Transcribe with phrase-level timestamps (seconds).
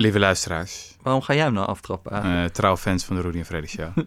[0.00, 2.12] Lieve luisteraars, Waarom ga jij hem nou aftrappen?
[2.12, 2.44] eigenlijk?
[2.48, 3.88] eh trouwe fans van de Rudy en Freddy Show.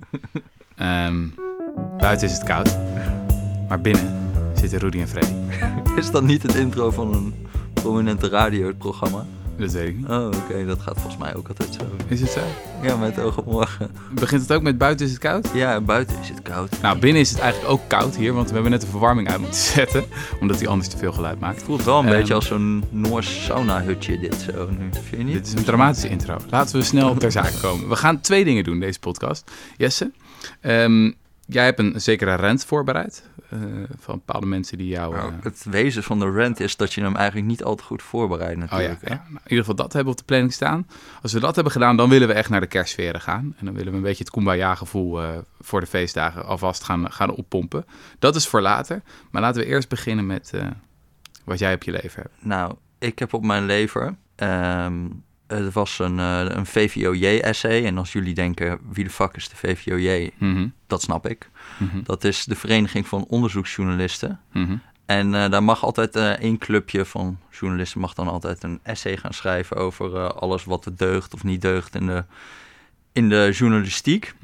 [0.76, 1.28] Ehm,
[1.98, 2.78] buiten is het koud,
[3.68, 5.34] maar binnen zitten Rudy en Freddy.
[6.00, 9.26] Is dat niet het intro van een prominente radioprogramma?
[9.58, 10.08] Dat weet ik niet.
[10.10, 11.86] Oh, oké, dat gaat volgens mij ook altijd zo.
[12.08, 12.40] Is het zo?
[12.82, 13.92] Ja, met oog op morgen.
[14.12, 15.50] Begint het ook met buiten is het koud?
[15.54, 16.82] Ja, buiten is het koud.
[16.82, 19.40] Nou, binnen is het eigenlijk ook koud hier, want we hebben net de verwarming uit
[19.40, 20.04] moeten zetten.
[20.40, 21.56] Omdat hij anders te veel geluid maakt.
[21.56, 24.90] Het voelt wel een Ehm, beetje als zo'n Noors sauna-hutje dit zo nu.
[24.92, 25.34] Vind je niet?
[25.34, 26.38] Dit is een dramatische intro.
[26.50, 27.90] Laten we snel ter zake komen.
[27.90, 29.52] We gaan twee dingen doen deze podcast.
[29.78, 30.12] Jesse,
[30.62, 31.12] ehm,
[31.46, 33.32] jij hebt een zekere rent voorbereid.
[33.50, 33.60] eh,
[34.00, 35.16] van bepaalde mensen die jou...
[35.16, 37.84] Nou, eh, het wezen van de rent is dat je hem eigenlijk niet al te
[37.84, 39.02] goed voorbereidt Oh ja, natuurlijk.
[39.02, 39.16] ja.
[39.16, 40.88] Nou, in ieder geval dat hebben we op de planning staan.
[41.22, 43.56] Als we dat hebben gedaan, dan willen we echt naar de kerstsferen gaan.
[43.58, 45.30] En dan willen we een beetje het Kumbaya-gevoel eh,
[45.60, 47.86] voor de feestdagen alvast gaan, gaan oppompen.
[48.20, 49.02] Dat is voor later.
[49.32, 50.54] Maar laten we eerst beginnen met
[51.44, 52.46] wat jij op je leven hebt.
[52.46, 54.16] Nou, ik heb op mijn lever...
[54.36, 55.06] ehm,
[55.48, 57.86] het was een, eh, een VVOJ-essay.
[57.86, 60.32] En als jullie denken, wie de fuck is de VVOJ?
[60.38, 61.50] Mhm, Dat snap ik.
[61.80, 64.40] mhm, Dat is de Vereniging van Onderzoeksjournalisten.
[64.54, 64.76] mhm.
[65.06, 69.18] En eh, daar mag altijd eh, één clubje van journalisten mag dan altijd een essay
[69.18, 72.24] gaan schrijven over alles wat er deugt of niet deugt in de,
[73.12, 74.36] in de journalistiek.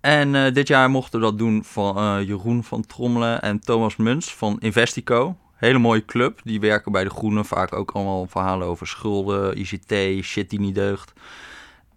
[0.00, 4.56] En dit jaar mochten we dat doen van Jeroen van Trommelen en Thomas Muns van
[4.60, 5.36] Investico.
[5.58, 6.40] Hele mooie club.
[6.44, 7.44] Die werken bij de Groenen.
[7.44, 11.12] Vaak ook allemaal verhalen over schulden, ICT, shit die niet deugt.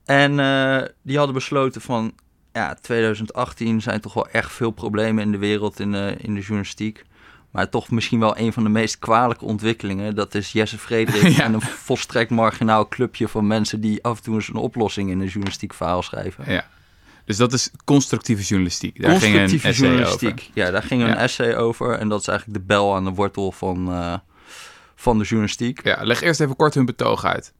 [0.05, 2.13] En eh, die hadden besloten van...
[2.53, 6.39] Ja, 2018 zijn toch wel echt veel problemen in de wereld in, de in de
[6.39, 7.03] journalistiek.
[7.51, 10.15] Maar toch misschien wel een van de meest kwalijke ontwikkelingen.
[10.15, 11.43] Dat is Jesse Frederik Ja.
[11.43, 13.81] en een volstrekt marginaal clubje van mensen...
[13.81, 16.51] die af en toe eens een oplossing in een journalistiek verhaal schrijven.
[16.51, 16.67] Ja.
[17.31, 19.01] Dus dat is constructieve journalistiek.
[19.01, 20.39] Daar ging een Constructieve essay journalistiek.
[20.39, 20.51] over.
[20.53, 21.17] Ja, daar ging een Ja.
[21.17, 21.97] essay over.
[21.99, 24.13] En dat is eigenlijk de bel aan de wortel van, eh,
[24.95, 25.83] van de journalistiek.
[25.83, 27.53] Ja, leg eerst even kort hun betoog uit.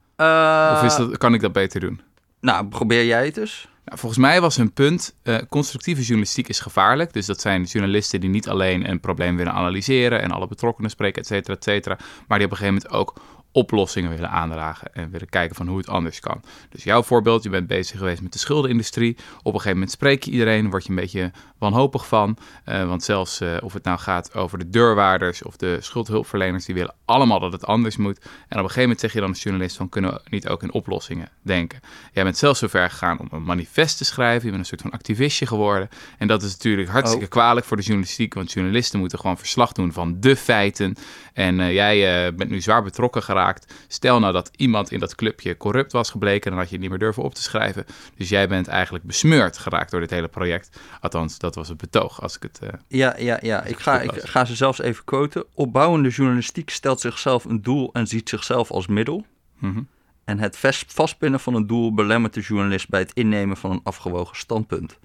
[0.75, 2.01] Of is dat, kan ik dat beter doen?
[2.41, 3.67] Nou, probeer jij het eens.
[3.85, 7.13] Nou, volgens mij was hun punt, eh, constructieve journalistiek is gevaarlijk.
[7.13, 11.21] Dus dat zijn journalisten die niet alleen een probleem willen analyseren en alle betrokkenen spreken,
[11.21, 11.97] et cetera, et cetera.
[12.27, 15.77] Maar die op een gegeven moment ook oplossingen willen aandragen en willen kijken van hoe
[15.77, 16.41] het anders kan.
[16.69, 19.17] Dus jouw voorbeeld, je bent bezig geweest met de schuldenindustrie.
[19.37, 22.37] Op een gegeven moment spreek je iedereen, word je een beetje wanhopig van.
[22.63, 26.75] Eh, want zelfs eh, of het nou gaat over de deurwaarders of de schuldhulpverleners, die
[26.75, 28.19] willen allemaal dat het anders moet.
[28.19, 30.63] En op een gegeven moment zeg je dan als journalist van kunnen we niet ook
[30.63, 31.79] in oplossingen denken.
[32.13, 34.43] Jij bent zelfs zo ver gegaan om een manifest te schrijven.
[34.43, 35.89] Je bent een soort van activistje geworden.
[36.17, 37.31] En dat is natuurlijk hartstikke Oh.
[37.31, 38.33] kwalijk voor de journalistiek.
[38.33, 40.95] Want journalisten moeten gewoon verslag doen van de feiten.
[41.33, 43.73] En eh, jij bent nu zwaar betrokken geraakt.
[43.87, 46.49] Stel nou dat iemand in dat clubje corrupt was gebleken.
[46.49, 47.85] Dan had je het niet meer durven op te schrijven.
[48.17, 50.79] Dus jij bent eigenlijk besmeurd geraakt door dit hele project.
[51.01, 52.21] Althans, dat was het betoog.
[52.21, 52.59] Als ik het.
[52.59, 53.63] eh, Ja, ja, ja.
[53.63, 55.45] Ik ga, ik ga ze zelfs even quoten.
[55.53, 59.25] Opbouwende journalistiek stelt zichzelf een doel en ziet zichzelf als middel.
[59.59, 59.81] mhm.
[60.25, 63.79] En het vast- vastpinnen van een doel belemmert de journalist bij het innemen van een
[63.83, 64.99] afgewogen standpunt.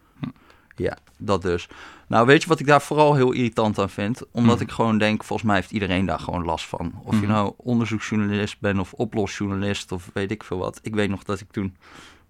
[0.77, 1.69] Ja, dat dus.
[2.09, 4.23] Nou, weet je wat ik daar vooral heel irritant aan vind?
[4.31, 6.93] Omdat ik gewoon denk, volgens mij heeft iedereen daar gewoon last van.
[7.05, 10.78] Of je nou onderzoeksjournalist bent of oplosjournalist of weet ik veel wat.
[10.83, 11.77] Ik weet nog dat ik toen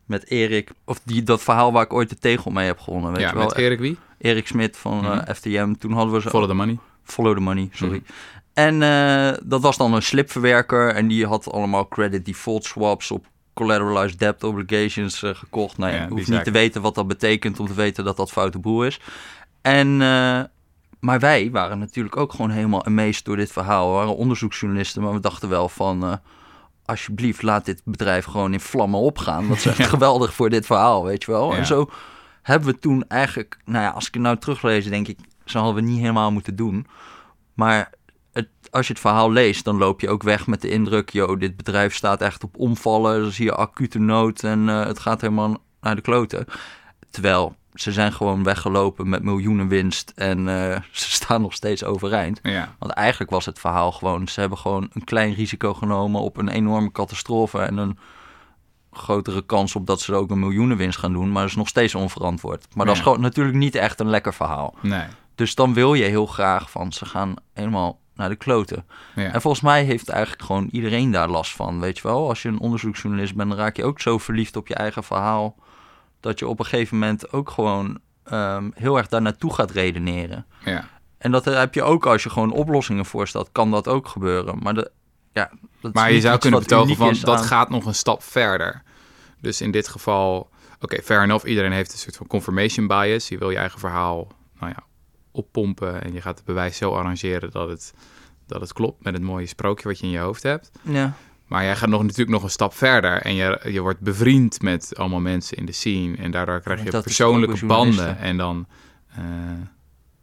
[0.07, 3.21] met Erik, of die, dat verhaal waar ik ooit de tegel mee heb gewonnen, weet
[3.21, 3.47] ja, je wel.
[3.47, 3.97] met Erik wie?
[4.19, 5.33] Erik Smit van eh, Mhm.
[5.35, 5.73] FTM.
[5.79, 6.29] Toen hadden we zo...
[6.29, 6.79] Follow the money.
[7.03, 8.03] Follow the money, sorry.
[8.05, 8.13] Mhm.
[8.55, 13.27] En eh, dat was dan een slipverwerker en die had allemaal credit default swaps op
[13.55, 15.79] collateralized debt obligations eh, gekocht.
[15.79, 18.33] Nou ja, je hoeft niet te weten wat dat betekent om te weten dat dat
[18.33, 19.01] foute boel is.
[19.63, 19.97] En,
[21.01, 23.89] maar wij waren natuurlijk ook gewoon helemaal amazed door dit verhaal.
[23.89, 26.21] We waren onderzoeksjournalisten, maar we dachten wel van...
[26.87, 29.49] alsjeblieft, laat dit bedrijf gewoon in vlammen opgaan.
[29.49, 29.85] Dat is echt Ja.
[29.85, 31.53] geweldig voor dit verhaal, weet je wel.
[31.53, 31.59] Ja.
[31.59, 31.91] En zo
[32.43, 33.59] hebben we toen eigenlijk...
[33.65, 35.19] Nou ja, als ik het nou teruglees, denk ik...
[35.45, 36.87] Zo hadden we niet helemaal moeten doen.
[37.55, 37.91] Maar
[38.33, 41.11] het, als je het verhaal leest, dan loop je ook weg met de indruk...
[41.11, 43.21] Yo, dit bedrijf staat echt op omvallen.
[43.21, 46.47] Dan zie je acute nood en eh, het gaat helemaal naar de kloten.
[47.11, 50.13] Terwijl ze zijn gewoon weggelopen met miljoenen winst...
[50.15, 52.39] en eh, ze staan nog steeds overeind.
[52.43, 52.75] Ja.
[52.79, 54.29] Want eigenlijk was het verhaal gewoon...
[54.29, 57.59] ze hebben gewoon een klein risico genomen op een enorme catastrofe...
[57.59, 57.99] en een
[58.93, 61.33] grotere kans op dat ze er ook een miljoenenwinst gaan doen...
[61.33, 62.67] maar dat is nog steeds onverantwoord.
[62.75, 64.75] Maar dat is gewoon natuurlijk niet echt een lekker verhaal.
[64.81, 65.07] Nee.
[65.35, 68.87] Dus dan wil je heel graag van ze gaan helemaal naar de kloten.
[69.15, 69.33] Ja.
[69.33, 72.29] En volgens mij heeft eigenlijk gewoon iedereen daar last van, weet je wel.
[72.29, 75.57] Als je een onderzoeksjournalist bent, dan raak je ook zo verliefd op je eigen verhaal...
[76.27, 80.47] dat je op een gegeven moment ook gewoon ehm, heel erg daar naartoe gaat redeneren.
[80.65, 80.89] ja.
[81.19, 84.59] En dat heb je ook als je gewoon oplossingen voorstelt, kan dat ook gebeuren.
[84.63, 84.91] Maar, de,
[85.33, 85.51] ja,
[85.81, 88.83] dat Maar je zou kunnen betogen van dat aan- gaat nog een stap verder.
[89.41, 90.49] Dus in dit geval,
[90.81, 91.47] oké, fair enough.
[91.47, 93.29] Iedereen heeft een soort van confirmation bias.
[93.29, 94.29] Je wil je eigen verhaal,
[94.59, 94.85] nou ja,
[95.33, 97.95] oppompen en je gaat het bewijs zo arrangeren dat het,
[98.47, 100.71] dat het klopt met het mooie sprookje wat je in je hoofd hebt.
[100.83, 101.13] Ja,
[101.47, 103.23] Maar jij gaat nog, natuurlijk nog een stap verder.
[103.23, 106.17] En je, je wordt bevriend met allemaal mensen in de scene.
[106.17, 108.19] En daardoor krijg je persoonlijke banden.
[108.19, 108.67] En dan...
[109.17, 109.23] eh,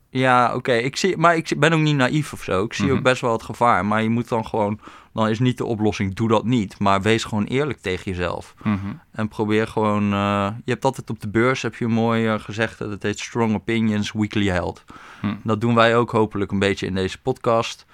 [0.09, 0.73] Ja, oké.
[0.73, 2.63] Ik zie, maar ik ben ook niet naïef of zo.
[2.63, 2.95] Ik zie Mhm.
[2.95, 3.85] ook best wel het gevaar.
[3.85, 4.79] Maar je moet dan gewoon,
[5.13, 6.79] dan is niet de oplossing, doe dat niet.
[6.79, 8.53] Maar wees gewoon eerlijk tegen jezelf.
[8.63, 8.77] mhm.
[9.11, 12.77] En probeer gewoon, eh, je hebt altijd op de beurs, heb je mooi eh, gezegd,
[12.79, 14.83] dat heet Strong Opinions Weekly Held.
[15.21, 15.33] Hm.
[15.43, 17.85] Dat doen wij ook hopelijk een beetje in deze podcast.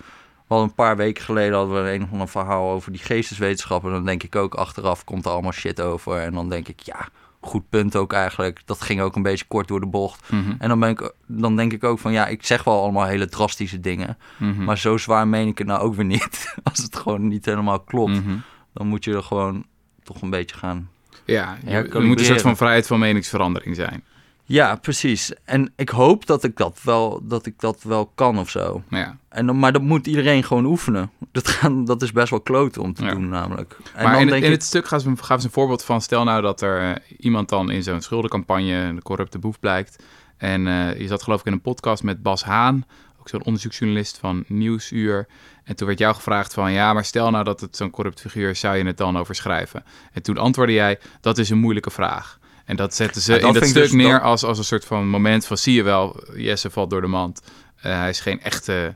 [0.49, 3.91] Hadden een paar weken geleden hadden we een of ander verhaal over die geesteswetenschappen.
[3.91, 6.17] Dan denk ik ook achteraf komt er allemaal shit over.
[6.19, 7.07] En dan denk ik, ja,
[7.41, 8.61] goed punt ook eigenlijk.
[8.65, 10.31] Dat ging ook een beetje kort door de bocht.
[10.31, 10.51] Mhm.
[10.59, 13.29] En dan, ben ik, dan denk ik ook van, ja, ik zeg wel allemaal hele
[13.29, 14.17] drastische dingen.
[14.37, 14.63] Mhm.
[14.63, 16.53] Maar zo zwaar meen ik het nou ook weer niet.
[16.63, 18.37] Als het gewoon niet helemaal klopt, Mhm.
[18.73, 19.65] dan moet je er gewoon
[20.03, 20.89] toch een beetje gaan
[21.25, 24.03] Ja, je, moet een soort van vrijheid van meningsverandering zijn.
[24.51, 25.33] Ja, precies.
[25.45, 28.83] En ik hoop dat ik dat wel, dat ik dat wel kan of zo.
[28.89, 29.17] Ja.
[29.29, 31.11] En maar dat moet iedereen gewoon oefenen.
[31.31, 33.11] Dat, gaan, dat is best wel kloten om te Ja.
[33.11, 33.77] doen namelijk.
[33.93, 35.51] En maar dan in, het- denk in ik, het stuk gaan ze, gaan ze een
[35.51, 36.01] voorbeeld van...
[36.01, 38.73] stel nou dat er eh, iemand dan in zo'n schuldencampagne...
[38.73, 40.03] een corrupte boef blijkt.
[40.37, 42.85] En eh, je zat geloof ik in een podcast met Bas Haan...
[43.19, 45.27] ook zo'n onderzoeksjournalist van Nieuwsuur.
[45.63, 46.71] En toen werd jou gevraagd van...
[46.71, 48.59] ja, maar stel nou dat het zo'n corrupt figuur is...
[48.59, 49.83] zou je het dan over schrijven?
[50.11, 50.99] En toen antwoordde jij...
[51.21, 52.38] dat is een moeilijke vraag.
[52.69, 54.85] En dat zetten ze Ja, dat in dat stuk dus- neer als, als een soort
[54.85, 55.57] van moment van...
[55.57, 57.41] zie je wel, Jesse valt door de mand.
[57.75, 58.95] Eh, hij is geen echte...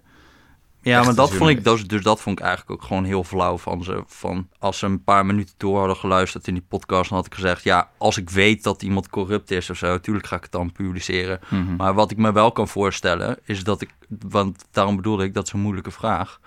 [0.82, 3.24] ja, echte maar dat vond ik, dus, dus dat vond ik eigenlijk ook gewoon heel
[3.24, 4.04] flauw van ze.
[4.08, 7.34] Van, als ze een paar minuten door hadden geluisterd in die podcast, dan had ik
[7.34, 10.52] gezegd, ja, als ik weet dat iemand corrupt is of zo, natuurlijk ga ik het
[10.52, 11.40] dan publiceren.
[11.50, 11.76] Mhm.
[11.76, 13.90] Maar wat ik me wel kan voorstellen, is dat ik,
[14.30, 16.40] want daarom bedoelde ik, dat is een moeilijke vraag.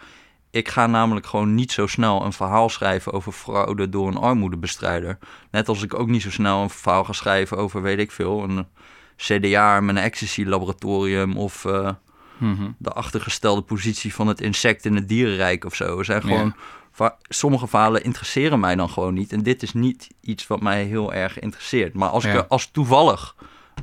[0.56, 5.18] Ik ga namelijk gewoon niet zo snel een verhaal schrijven over fraude door een armoedebestrijder.
[5.50, 8.42] Net als ik ook niet zo snel een verhaal ga schrijven over, weet ik veel,
[8.42, 8.66] een
[9.16, 11.90] CDA met een ecstasy-laboratorium of eh,
[12.38, 12.70] Mhm.
[12.78, 15.98] de achtergestelde positie van het insect in het dierenrijk of zo.
[15.98, 16.54] Er zijn gewoon,
[16.92, 19.32] va- sommige verhalen interesseren mij dan gewoon niet.
[19.32, 21.94] En dit is niet iets wat mij heel erg interesseert.
[21.94, 22.36] Maar als, ik Ja.
[22.38, 23.34] er, als toevallig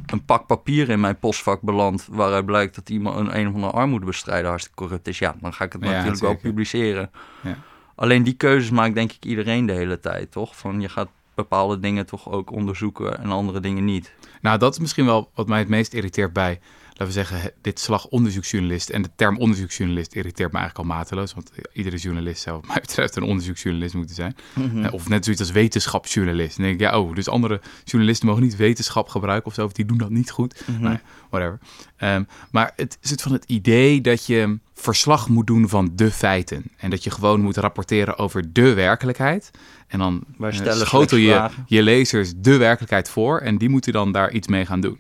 [0.06, 2.08] een pak papier in mijn postvak belandt...
[2.12, 5.20] waaruit blijkt dat iemand een een of andere armoedebestrijder hartstikke corrupt is...
[5.20, 7.12] ja, dan ga ik het Ja, natuurlijk wel publiceren.
[7.42, 7.58] Ja.
[7.96, 10.58] Alleen die keuzes maakt denk ik iedereen de hele tijd, toch?
[10.58, 14.14] Van je gaat bepaalde dingen toch ook onderzoeken en andere dingen niet.
[14.42, 16.60] Nou, dat is misschien wel wat mij het meest irriteert bij,
[16.94, 18.90] laten we zeggen, dit slag onderzoeksjournalist.
[18.90, 21.34] En de term onderzoeksjournalist irriteert me eigenlijk al mateloos.
[21.34, 24.36] Want iedere journalist zou, wat mij betreft, een onderzoeksjournalist moeten zijn.
[24.84, 26.56] Eh, Of net zoiets als wetenschapsjournalist.
[26.58, 29.66] Dan denk ik, ja, oh, dus andere journalisten mogen niet wetenschap gebruiken of zo.
[29.66, 30.64] Of die doen dat niet goed.
[30.68, 30.84] Mhm.
[30.84, 31.60] Ja, whatever.
[31.98, 36.64] Ehm, maar het het van het idee dat je verslag moet doen van de feiten.
[36.78, 39.52] En dat je gewoon moet rapporteren over de werkelijkheid.
[39.88, 43.40] En dan eh, schotel je je lezers de werkelijkheid voor.
[43.40, 45.00] En die moeten dan daar iets mee gaan doen.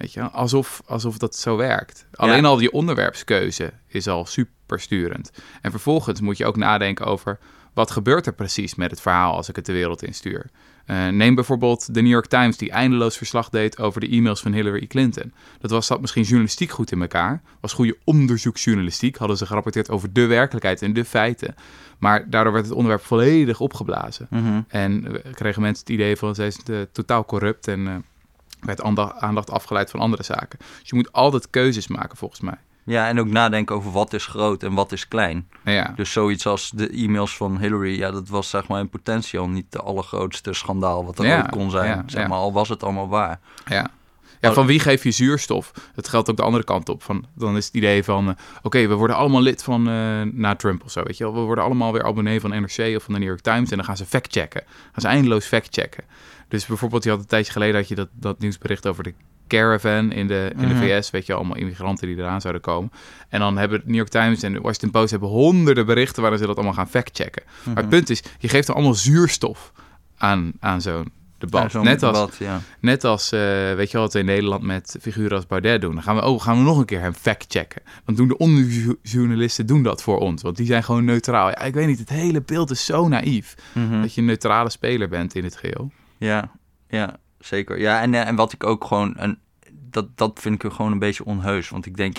[0.00, 2.06] Weet je, alsof, alsof dat zo werkt.
[2.14, 5.30] Alleen al die onderwerpskeuze is al supersturend.
[5.62, 7.38] En vervolgens moet je ook nadenken over...
[7.74, 10.50] wat gebeurt er precies met het verhaal als ik het de wereld instuur?
[10.86, 14.52] Eh, neem bijvoorbeeld de New York Times die eindeloos verslag deed over de e-mails van
[14.52, 15.32] Hillary Clinton.
[15.58, 17.42] Dat was zat misschien journalistiek goed in elkaar.
[17.60, 19.16] Was goede onderzoeksjournalistiek.
[19.16, 21.54] Hadden ze gerapporteerd over de werkelijkheid en de feiten.
[21.98, 24.26] Maar daardoor werd het onderwerp volledig opgeblazen.
[24.30, 24.60] Mhm.
[24.68, 28.04] En eh, kregen mensen het idee van zij is eh, totaal corrupt en
[28.60, 28.82] werd
[29.20, 30.58] aandacht, afgeleid van andere zaken.
[30.58, 32.56] Dus je moet altijd keuzes maken volgens mij.
[32.84, 35.48] Ja, en ook nadenken over wat is groot en wat is klein.
[35.64, 39.38] Ja, Dus zoiets als de e-mails van Hillary, ja, dat was zeg maar in potentie
[39.38, 41.88] al niet de allergrootste schandaal wat er Ja, ooit kon zijn.
[41.88, 43.40] ja, zeg maar, al was het allemaal waar.
[43.66, 43.86] ja.
[44.40, 45.72] Ja, van wie geef je zuurstof?
[45.94, 47.02] Dat geldt ook de andere kant op.
[47.02, 50.54] Van, dan is het idee van, eh, oké, we worden allemaal lid van, eh, na
[50.56, 51.34] Trump of zo, weet je wel.
[51.34, 53.84] We worden allemaal weer abonnee van NRC of van de New York Times en dan
[53.86, 54.62] gaan ze factchecken.
[54.92, 56.04] Gaan ze eindeloos factchecken.
[56.50, 59.14] Dus bijvoorbeeld, je had een tijdje geleden had je dat, dat nieuwsbericht over de
[59.48, 60.82] caravan in de, in de Mhm.
[61.00, 62.90] VS, weet je, allemaal immigranten die eraan zouden komen.
[63.28, 66.46] En dan hebben New York Times en de Washington Post hebben honderden berichten waarin ze
[66.46, 67.42] dat allemaal gaan factchecken.
[67.64, 69.72] Maar het punt is, je geeft er allemaal zuurstof
[70.16, 71.72] aan, aan zo'n debat.
[71.72, 72.60] Ja, Net als, debat, ja.
[72.80, 73.40] Net als, eh,
[73.74, 75.94] weet je wat we in Nederland met figuren als Baudet doen.
[75.94, 77.82] Dan gaan we, oh, gaan we nog een keer hem factchecken.
[78.04, 80.42] Dan doen de onderzoeksjournalisten doen dat voor ons.
[80.42, 81.48] Want die zijn gewoon neutraal.
[81.48, 83.54] Ja, ik weet niet, het hele beeld is zo naïef.
[83.72, 84.00] Mhm.
[84.00, 85.90] Dat je een neutrale speler bent in het geheel.
[86.20, 86.50] Ja,
[86.88, 87.78] ja, zeker.
[87.78, 89.38] Ja, en, eh, en wat ik ook gewoon, en
[89.72, 91.68] dat, dat vind ik er gewoon een beetje onheus.
[91.68, 92.16] Want ik denk,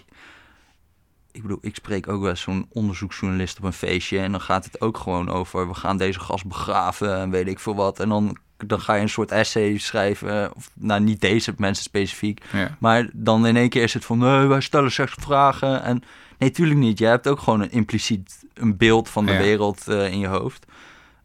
[1.31, 4.20] ik bedoel, ik spreek ook wel eens zo'n onderzoeksjournalist op een feestje.
[4.20, 7.60] En dan gaat het ook gewoon over, we gaan deze gast begraven en weet ik
[7.60, 8.00] veel wat.
[8.00, 10.55] En dan, dan ga je een soort essay schrijven.
[10.55, 12.43] Of, nou, niet deze mensen specifiek.
[12.51, 12.77] Ja.
[12.79, 15.84] Maar dan in één keer is het van, nee, wij stellen slechts vragen.
[15.84, 16.03] En
[16.38, 17.00] nee, tuurlijk niet.
[17.00, 19.38] Jij hebt ook gewoon een impliciet een beeld van de Ja.
[19.38, 20.65] wereld eh, in je hoofd.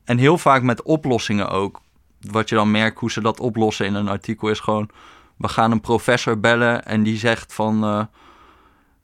[0.05, 1.81] En heel vaak met oplossingen ook.
[2.21, 4.89] Wat je dan merkt hoe ze dat oplossen in een artikel is gewoon...
[5.37, 8.09] We gaan een professor bellen en die zegt van...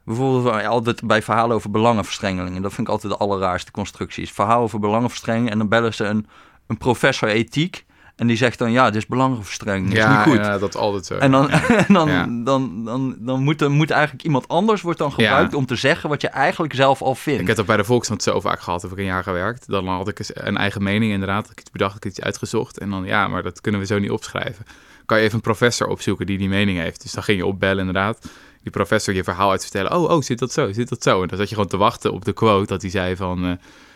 [0.03, 2.61] Bijvoorbeeld eh, altijd bij verhalen over belangenverstrengelingen.
[2.61, 4.31] Dat vind ik altijd de allerraarste constructies.
[4.31, 6.27] Verhaal over belangenverstrengeling en dan bellen ze een,
[6.67, 7.85] een professor ethiek.
[8.23, 10.45] En die zegt dan, ja, dit is belangenverstrengeling, dat is ja, niet goed.
[10.45, 11.15] ja, dat is altijd zo.
[11.15, 11.49] En dan,
[11.87, 12.25] en dan, Ja.
[12.43, 16.09] dan, dan, dan, moet, er moet eigenlijk iemand anders wordt dan gebruikt om te zeggen
[16.09, 17.41] wat je eigenlijk zelf al vindt.
[17.41, 19.67] Ik heb dat bij de Volkskrant zo vaak gehad, heb ik een jaar gewerkt.
[19.67, 21.49] Dan had ik een eigen mening inderdaad.
[21.51, 22.77] Ik iets bedacht, ik iets uitgezocht.
[22.77, 24.65] En dan, ja, maar dat kunnen we zo niet opschrijven.
[25.05, 27.01] Kan je even een professor opzoeken die die mening heeft.
[27.01, 28.29] Dus dan ging je opbellen inderdaad.
[28.61, 29.97] Die professor je verhaal uit te vertellen.
[29.97, 31.21] Oh, oh, zit dat zo, zit dat zo?
[31.21, 33.45] En dan zat je gewoon te wachten op de quote dat hij zei van...
[33.45, 33.51] eh,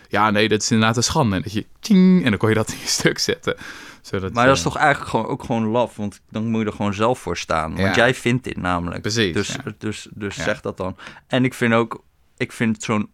[0.08, 1.36] ja, nee, dat is inderdaad een schande.
[1.36, 3.56] En dat je, en dan kon je dat in je stuk zetten.
[4.02, 6.66] Zodat, maar dat is eh, toch eigenlijk gewoon, ook gewoon laf, want dan moet je
[6.66, 7.76] er gewoon zelf voor staan.
[7.76, 9.00] Want jij vindt dit namelijk.
[9.00, 10.96] Precies, Dus, dus, dus zeg dat dan.
[11.26, 12.02] En ik vind ook,
[12.36, 13.10] ik vind zo'n...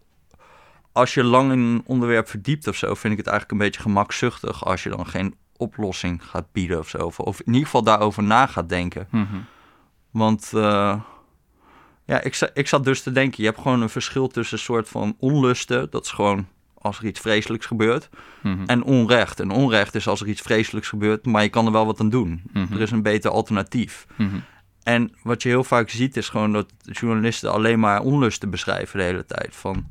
[0.92, 3.80] Als je lang in een onderwerp verdiept of zo, vind ik het eigenlijk een beetje
[3.82, 7.12] gemakzuchtig als je dan geen oplossing gaat bieden of zo.
[7.16, 9.06] Of, in ieder geval daarover na gaat denken.
[9.10, 9.36] mhm.
[10.10, 11.00] Want eh,
[12.04, 14.88] ja, ik, ik zat dus te denken, je hebt gewoon een verschil tussen een soort
[14.88, 16.46] van onlusten, dat is gewoon
[16.84, 18.08] als er iets vreselijks gebeurt,
[18.42, 18.64] Mhm.
[18.66, 19.40] en onrecht.
[19.40, 22.08] En onrecht is als er iets vreselijks gebeurt, maar je kan er wel wat aan
[22.10, 22.42] doen.
[22.52, 22.72] Mhm.
[22.72, 24.06] Er is een beter alternatief.
[24.16, 24.36] Mhm.
[24.82, 29.04] En wat je heel vaak ziet is gewoon dat journalisten alleen maar onlusten beschrijven de
[29.04, 29.48] hele tijd.
[29.56, 29.86] Van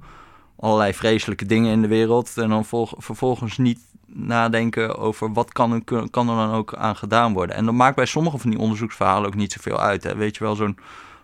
[0.57, 2.37] allerlei vreselijke dingen in de wereld.
[2.37, 6.95] En dan volg- vervolgens niet nadenken over wat kan er, kan er dan ook aan
[6.95, 7.55] gedaan worden.
[7.55, 10.03] En dat maakt bij sommige van die onderzoeksverhalen ook niet zoveel uit.
[10.03, 10.15] Hè.
[10.15, 10.77] Weet je wel, zo'n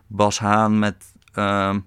[0.08, 1.80] Bas Haan met ehm,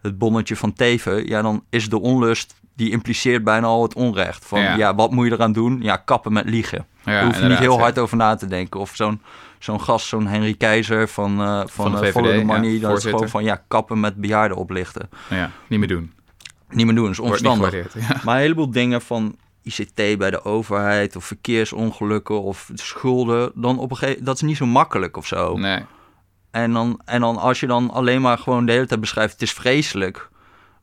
[0.00, 1.26] het bonnetje van Teven.
[1.28, 4.44] Ja, dan is de onlust, die impliceert bijna al het onrecht.
[4.44, 4.76] Van Ja.
[4.76, 5.78] ja, wat moet je eraan doen?
[5.82, 6.86] Ja, kappen met liegen.
[7.04, 8.80] Ja, Daar hoef je niet heel hard over na te denken.
[8.80, 9.20] Of zo'n
[9.58, 12.44] zo'n gast, zo'n Henry Keizer van, eh van, Van de eh, VVD, Follow the ja,
[12.44, 12.78] Money.
[12.78, 15.08] dat is gewoon van, ja, kappen met bejaarden oplichten.
[15.30, 16.12] Ja, niet meer doen.
[16.70, 17.94] Niet meer doen, is onverstandig.
[17.94, 18.20] Ja.
[18.24, 21.16] Maar een heleboel dingen van ICT bij de overheid...
[21.16, 23.52] of verkeersongelukken of schulden...
[23.54, 25.56] Dan op een gegeven, dat is niet zo makkelijk of zo.
[25.56, 25.84] Nee.
[26.50, 29.32] En, dan, en dan als je dan alleen maar gewoon de hele tijd beschrijft...
[29.32, 30.30] het is vreselijk...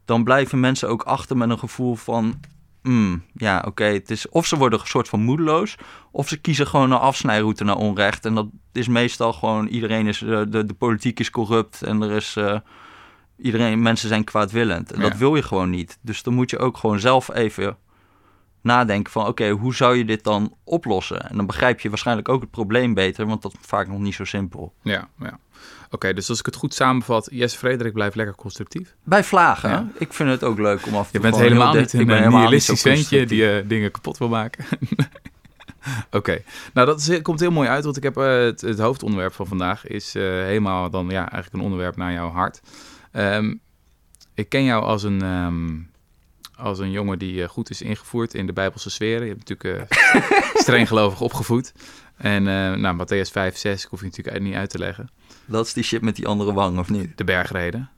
[0.06, 2.40] dan blijven mensen ook achter met een gevoel van...
[2.82, 5.76] hmm, ja, oké, het is of ze worden een soort van moedeloos...
[6.12, 8.26] of ze kiezen gewoon een afsnijroute naar onrecht.
[8.26, 9.68] En dat is meestal gewoon...
[9.68, 10.22] iedereen is...
[10.22, 12.36] eh, de, de politiek is corrupt en er is...
[12.36, 12.60] eh,
[13.38, 14.92] iedereen, mensen zijn kwaadwillend.
[14.92, 15.98] En dat wil je gewoon niet.
[16.02, 17.78] Dus dan moet je ook gewoon zelf even
[18.64, 19.28] nadenken van...
[19.28, 21.30] oké, hoe zou je dit dan oplossen?
[21.30, 23.26] En dan begrijp je waarschijnlijk ook het probleem beter...
[23.26, 24.74] want dat is vaak nog niet zo simpel.
[24.82, 25.40] Ja, ja.
[25.94, 28.96] Oké, dus als ik het goed samenvat, Jesse Frederik blijft lekker constructief.
[29.04, 29.88] Bij vlagen, Ja.
[29.98, 32.18] ik vind het ook leuk om af te Je bent helemaal heel niet een eh,
[32.18, 34.66] helemaal niet zo nihilistisch ventje die eh, dingen kapot wil maken.
[36.12, 36.42] Oké,
[36.74, 39.48] nou dat is, komt heel mooi uit, want ik heb eh, het, het hoofdonderwerp van
[39.48, 42.62] vandaag is helemaal dan ja, eigenlijk een onderwerp naar jouw hart.
[43.12, 43.54] Ehm,
[44.34, 45.80] ik ken jou als een, ehm,
[46.64, 49.28] als een jongen die eh, goed is ingevoerd in de Bijbelse sferen.
[49.28, 50.32] Je hebt natuurlijk eh,
[50.64, 51.74] streng gelovig opgevoed.
[52.18, 55.10] En eh nou, Matthäus 5, 6, ik hoef je natuurlijk niet uit te leggen.
[55.46, 57.18] Dat is die shit met die andere wang, of niet?
[57.18, 57.90] De bergreden.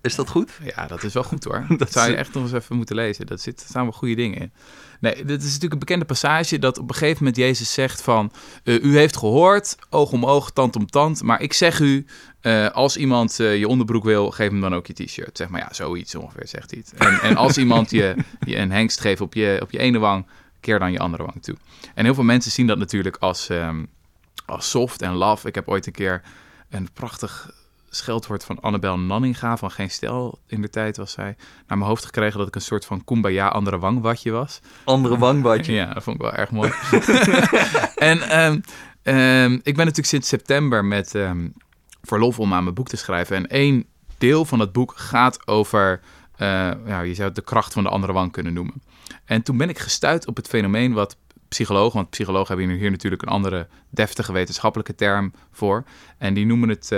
[0.00, 0.50] Is dat goed?
[0.62, 1.64] Ja, dat is wel goed hoor.
[1.68, 3.26] Dat Dat zou je echt nog eens even moeten lezen.
[3.26, 4.52] Dat zit, er staan wel goede dingen in.
[5.00, 8.32] Nee, dit is natuurlijk een bekende passage dat op een gegeven moment Jezus zegt van...
[8.64, 11.22] eh, u heeft gehoord, oog om oog, tand om tand.
[11.22, 12.06] Maar ik zeg u,
[12.40, 15.36] eh, als iemand eh, je onderbroek wil, geef hem dan ook je t-shirt.
[15.36, 17.00] Zeg maar ja, zoiets ongeveer zegt hij het.
[17.00, 20.26] En, en als iemand je, je een hengst geeft op je, op je ene wang,
[20.60, 21.56] keer dan je andere wang toe.
[21.94, 23.84] En heel veel mensen zien dat natuurlijk als, ehm,
[24.46, 25.48] als soft en love.
[25.48, 26.22] Ik heb ooit een keer
[26.70, 27.50] een prachtig
[27.90, 32.04] scheldwoord van Annabel Nanninga van Geen Stel in de tijd was zij naar mijn hoofd
[32.04, 34.60] gekregen dat ik een soort van kumbaya andere wangwatje was.
[34.84, 35.72] Andere wangbadje.
[35.72, 36.72] Ja, dat vond ik wel erg mooi.
[38.10, 38.60] en ehm,
[39.02, 41.48] ehm, ik ben natuurlijk sinds september met ehm,
[42.02, 43.36] verlof om aan mijn boek te schrijven.
[43.36, 43.86] En één
[44.18, 46.00] deel van het boek gaat over,
[46.36, 48.82] eh, ja, je zou het de kracht van de andere wang kunnen noemen.
[49.24, 51.16] En toen ben ik gestuurd op het fenomeen wat
[51.48, 55.84] psychologen, want psychologen hebben hier natuurlijk een andere deftige wetenschappelijke term voor.
[56.18, 56.90] En die noemen het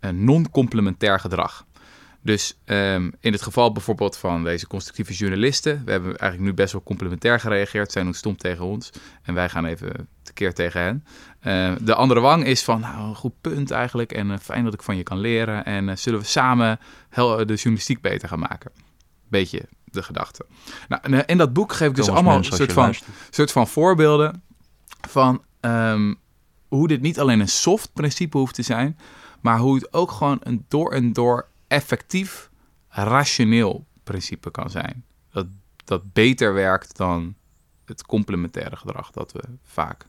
[0.00, 1.66] non-complementair gedrag.
[2.22, 6.72] Dus ehm, in het geval bijvoorbeeld van deze constructieve journalisten, we hebben eigenlijk nu best
[6.72, 8.90] wel complementair gereageerd, zij doen stom tegen ons
[9.22, 11.04] en wij gaan even tekeer tegen hen.
[11.40, 14.74] Eh, de andere wang is van, nou, een goed punt eigenlijk en eh, fijn dat
[14.74, 16.78] ik van je kan leren en eh, zullen we samen
[17.10, 18.70] de journalistiek beter gaan maken.
[19.28, 20.46] Beetje de gedachte.
[20.88, 22.94] Nou, en, eh, in dat boek geef ik dus Thomas allemaal een soort van,
[23.30, 24.42] soort van voorbeelden
[25.08, 26.14] van ehm,
[26.68, 28.98] hoe dit niet alleen een soft principe hoeft te zijn,
[29.40, 32.50] maar hoe het ook gewoon een door en door effectief,
[32.88, 35.04] rationeel principe kan zijn.
[35.32, 35.46] Dat,
[35.84, 37.34] dat beter werkt dan
[37.84, 40.06] het complementaire gedrag dat we vaak,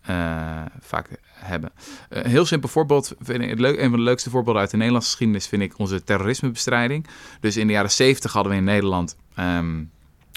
[0.00, 1.72] eh, vaak hebben.
[2.08, 5.62] Een heel simpel voorbeeld, leuk, een van de leukste voorbeelden uit de Nederlandse geschiedenis vind
[5.62, 7.06] ik onze terrorismebestrijding.
[7.40, 9.84] Dus in de jaren 70 hadden we in Nederland ehm,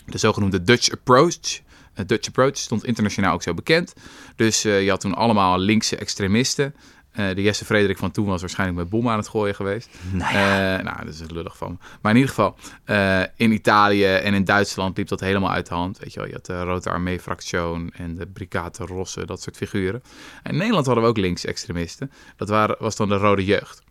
[0.06, 1.62] de zogenoemde Dutch Approach.
[1.94, 3.94] Het Dutch Approach stond internationaal ook zo bekend.
[4.36, 6.76] Dus eh, je had toen allemaal linkse extremisten.
[7.12, 9.90] Eh, de Jesse Frederik van toen was waarschijnlijk met bommen aan het gooien geweest.
[10.12, 10.78] Nou ja.
[10.78, 11.80] Eh, nou, dat is lullig van.
[12.02, 15.74] Maar in ieder geval, eh, in Italië en in Duitsland liep dat helemaal uit de
[15.74, 16.00] hand.
[16.00, 17.60] Weet je wel, je had de Rode Armee-fractie
[17.94, 20.04] en de Brigade Rosse, dat soort figuren.
[20.44, 22.12] En in Nederland hadden we ook linksextremisten.
[22.36, 23.82] Dat waren, was dan de Rode Jeugd.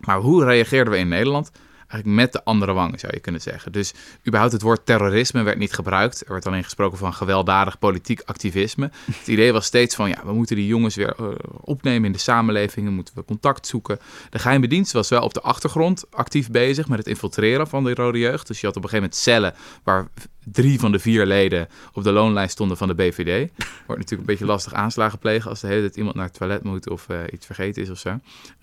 [0.00, 1.50] Maar hoe reageerden we in Nederland?
[1.92, 3.72] Eigenlijk met de andere wangen, zou je kunnen zeggen.
[3.72, 3.94] Dus
[4.26, 6.20] überhaupt het woord terrorisme werd niet gebruikt.
[6.26, 8.90] Er werd alleen gesproken van gewelddadig politiek activisme.
[9.12, 11.28] Het idee was steeds van, ja, we moeten die jongens weer uh,
[11.60, 12.90] opnemen in de samenleving.
[12.90, 13.98] Moeten we contact zoeken.
[14.30, 17.94] De geheime dienst was wel op de achtergrond actief bezig met het infiltreren van de
[17.94, 18.46] rode jeugd.
[18.46, 20.08] Dus je had op een gegeven moment cellen waar
[20.44, 23.50] drie van de vier leden op de loonlijst stonden van de BVD.
[23.56, 26.62] Wordt natuurlijk een beetje lastig aanslagen plegen als de hele tijd iemand naar het toilet
[26.62, 28.18] moet of uh, iets vergeten is of zo.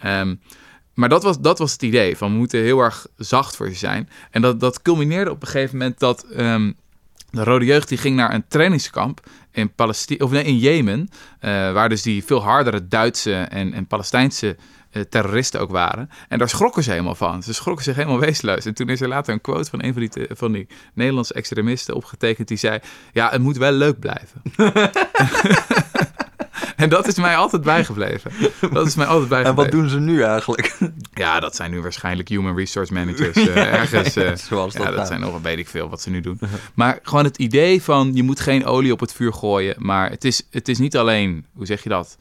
[0.05, 0.39] Um,
[0.93, 3.75] maar dat was, dat was het idee, van we moeten heel erg zacht voor je
[3.75, 4.09] zijn.
[4.31, 6.75] En dat, dat culmineerde op een gegeven moment dat um,
[7.31, 11.49] de Rode Jeugd die ging naar een trainingskamp in, Palestina, of nee, in Jemen, uh,
[11.49, 14.57] waar dus die veel hardere Duitse en, en Palestijnse
[14.91, 16.09] uh, terroristen ook waren.
[16.27, 17.43] En daar schrokken ze helemaal van.
[17.43, 18.65] Ze schrokken zich helemaal weesluis.
[18.65, 21.95] En toen is er later een quote van een van die, van die Nederlandse extremisten
[21.95, 22.79] opgetekend die zei,
[23.11, 24.41] ja, het moet wel leuk blijven.
[26.83, 28.31] En dat is mij altijd bijgebleven.
[28.71, 29.45] Dat is mij altijd bijgebleven.
[29.45, 30.77] En wat doen ze nu eigenlijk?
[31.13, 34.17] Ja, dat zijn nu waarschijnlijk human resource managers uh, ergens.
[34.17, 35.07] Uh, Zoals dat ja, dat gaat.
[35.07, 36.39] zijn nog, weet ik veel, wat ze nu doen.
[36.73, 39.75] Maar gewoon het idee van, je moet geen olie op het vuur gooien.
[39.77, 42.17] Maar het is, het is niet alleen, hoe zeg je dat,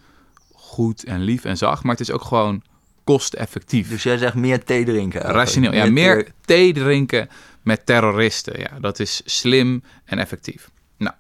[0.52, 1.82] goed en lief en zacht.
[1.82, 2.62] Maar het is ook gewoon
[3.04, 3.88] kosteffectief.
[3.88, 5.48] Dus jij zegt meer thee drinken eigenlijk.
[5.48, 5.72] Rationeel.
[5.72, 7.28] Ja, meer thee drinken
[7.62, 8.58] met terroristen.
[8.60, 10.70] Ja, dat is slim en effectief.
[10.96, 11.14] Nou,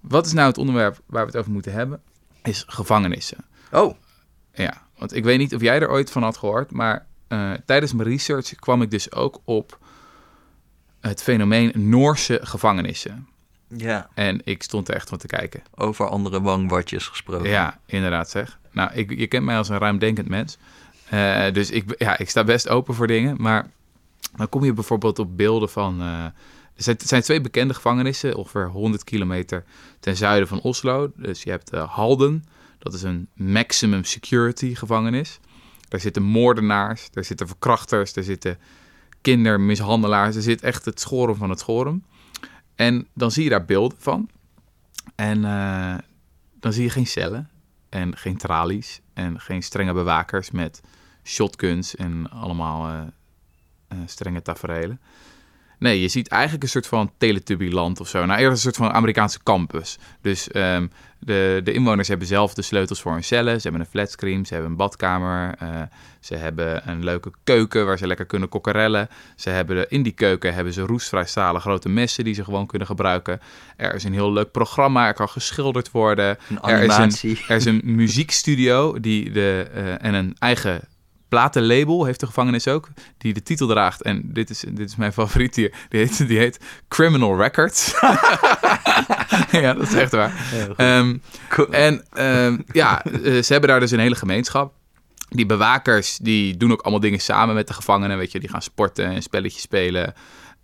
[0.00, 2.00] wat is nou het onderwerp waar we het over moeten hebben?
[2.42, 3.44] Is gevangenissen.
[3.70, 3.96] Oh.
[4.54, 7.92] Ja, want ik weet niet of jij er ooit van had gehoord, maar uh, tijdens
[7.92, 9.78] mijn research kwam ik dus ook op
[11.00, 13.28] het fenomeen Noorse gevangenissen.
[13.76, 14.08] Ja.
[14.14, 15.62] En ik stond er echt van te kijken.
[15.74, 17.48] Over andere wangwatjes gesproken.
[17.48, 18.58] Ja, inderdaad zeg.
[18.70, 20.58] Nou, ik, je kent mij als een ruimdenkend mens.
[21.12, 23.36] Uh, dus ik, ja, ik sta best open voor dingen.
[23.40, 23.70] Maar
[24.36, 26.02] dan kom je bijvoorbeeld op beelden van...
[26.02, 26.26] Uh,
[26.86, 29.64] er zijn, twee bekende gevangenissen, ongeveer 100 kilometer
[30.00, 31.12] ten zuiden van Oslo.
[31.16, 32.44] Dus je hebt uh, Halden,
[32.78, 35.40] dat is een maximum security gevangenis.
[35.88, 38.58] Daar zitten moordenaars, daar zitten verkrachters, daar zitten
[39.20, 40.36] kindermishandelaars.
[40.36, 42.04] Er zit echt het schoren van het schoren.
[42.74, 44.28] En dan zie je daar beelden van.
[45.14, 45.94] En uh,
[46.60, 47.50] dan zie je geen cellen
[47.88, 50.80] en geen tralies en geen strenge bewakers met
[51.24, 55.00] shotguns en allemaal uh, strenge tafereelen.
[55.82, 58.24] Nee, je ziet eigenlijk een soort van Teletubby-land of zo.
[58.24, 59.98] Nou, eerder een soort van Amerikaanse campus.
[60.20, 63.56] Dus um, de, de inwoners hebben zelf de sleutels voor hun cellen.
[63.56, 65.54] Ze hebben een flatscreen, ze hebben een badkamer.
[65.62, 65.68] Uh,
[66.20, 69.08] ze hebben een leuke keuken waar ze lekker kunnen kokkerellen.
[69.36, 72.66] Ze hebben de, in die keuken hebben ze roestvrij stalen grote messen die ze gewoon
[72.66, 73.40] kunnen gebruiken.
[73.76, 76.38] Er is een heel leuk programma, er kan geschilderd worden.
[76.48, 77.30] Een animatie.
[77.30, 80.80] Er is een, er is een muziekstudio die de, uh, en een eigen
[81.32, 84.02] platenlabel heeft de gevangenis ook, die de titel draagt.
[84.02, 85.74] En dit is, dit is mijn favoriet hier.
[85.88, 88.00] Die heet, die heet Criminal Records.
[89.62, 90.32] ja, dat is echt waar.
[90.76, 91.68] Um, cool.
[91.68, 94.74] En um, ja, ze hebben daar dus een hele gemeenschap.
[95.28, 98.18] Die bewakers, die doen ook allemaal dingen samen met de gevangenen.
[98.18, 100.14] Weet je, die gaan sporten en spelletjes spelen.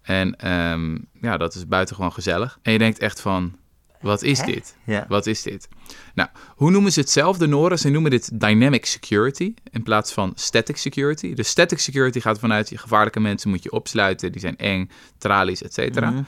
[0.02, 2.58] En um, ja, dat is buitengewoon gezellig.
[2.62, 3.56] En je denkt echt van,
[4.00, 4.46] wat is Hè?
[4.46, 4.76] dit?
[4.84, 5.04] Ja.
[5.08, 5.68] Wat is dit?
[6.14, 7.78] Nou, hoe noemen ze het zelf, de Noren?
[7.78, 11.34] Ze noemen dit dynamic security in plaats van static security.
[11.34, 15.62] Dus static security gaat vanuit je gevaarlijke mensen moet je opsluiten, die zijn eng, tralies,
[15.62, 16.10] et cetera.
[16.10, 16.22] Mhm.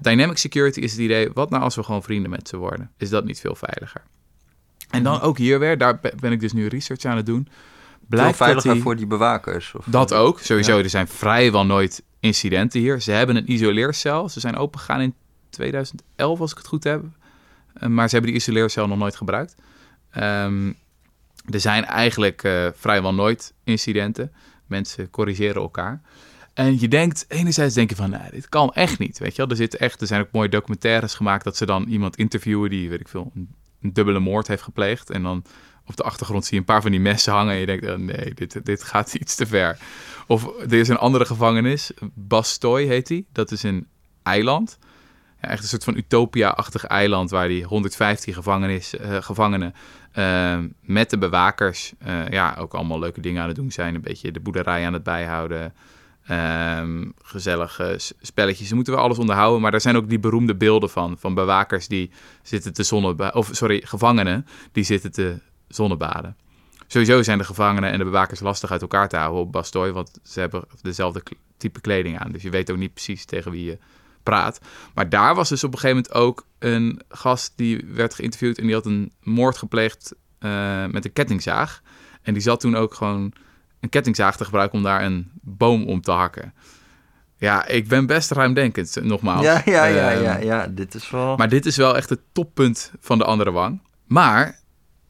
[0.00, 2.90] Dynamic security is het idee, wat nou als we gewoon vrienden met ze worden?
[2.98, 4.02] Is dat niet veel veiliger?
[4.90, 7.48] En dan ook hier weer, daar ben ik dus nu research aan het doen.
[7.48, 9.74] Veel Blijkt dat veiliger die- voor die bewakers.
[9.74, 10.76] Of dat ook, sowieso.
[10.76, 10.82] Ja.
[10.82, 13.00] Er zijn vrijwel nooit incidenten hier.
[13.00, 14.28] Ze hebben een isoleercel.
[14.28, 15.14] Ze zijn opengegaan in
[15.54, 17.04] 2011, als ik het goed heb.
[17.74, 19.54] Eh, maar ze hebben die isoleercel nog nooit gebruikt.
[20.10, 20.72] Ehm,
[21.50, 24.32] er zijn eigenlijk eh, vrijwel nooit incidenten.
[24.66, 26.02] Mensen corrigeren elkaar.
[26.54, 29.18] En je denkt, enerzijds denk je van, nou, dit kan echt niet.
[29.18, 31.84] Weet je wel, er, zitten echt, er zijn ook mooie documentaires gemaakt dat ze dan
[31.88, 33.48] iemand interviewen die, weet ik veel, een,
[33.82, 35.10] een dubbele moord heeft gepleegd.
[35.10, 35.44] En dan
[35.86, 37.96] op de achtergrond zie je een paar van die messen hangen en je denkt, oh,
[37.96, 39.78] nee, dit, dit gaat iets te ver.
[40.26, 43.26] Of er is een andere gevangenis, Bastoy heet die.
[43.32, 43.86] Dat is een
[44.22, 44.78] eiland.
[45.48, 49.74] Echt een soort van utopia-achtig eiland waar die 115 gevangenis, eh, gevangenen
[50.12, 53.94] eh, met de bewakers eh, ja, ook allemaal leuke dingen aan het doen zijn.
[53.94, 55.74] Een beetje de boerderij aan het bijhouden.
[56.26, 58.68] Ehm, gezellige spelletjes.
[58.68, 61.16] Ze moeten wel alles onderhouden, maar daar zijn ook die beroemde beelden van.
[61.18, 62.10] Van bewakers die
[62.42, 63.34] zitten te zonnebaden.
[63.34, 66.36] Of sorry, gevangenen die zitten te zonnebaden.
[66.86, 70.18] Sowieso zijn de gevangenen en de bewakers lastig uit elkaar te houden op Bastoy, want
[70.22, 71.22] ze hebben dezelfde
[71.56, 72.32] type kleding aan.
[72.32, 73.78] Dus je weet ook niet precies tegen wie je
[74.24, 74.60] praat.
[74.94, 78.64] Maar daar was dus op een gegeven moment ook een gast die werd geïnterviewd en
[78.64, 81.82] die had een moord gepleegd eh, met een kettingzaag.
[82.22, 83.32] En die zat toen ook gewoon
[83.80, 86.54] een kettingzaag te gebruiken om daar een boom om te hakken.
[87.36, 89.44] Ja, ik ben best ruimdenkend, nogmaals.
[89.44, 91.36] Ja, ja, ja, Ehm, ja, ja, dit is wel...
[91.36, 93.82] Maar dit is wel echt het toppunt van de andere wang.
[94.04, 94.58] Maar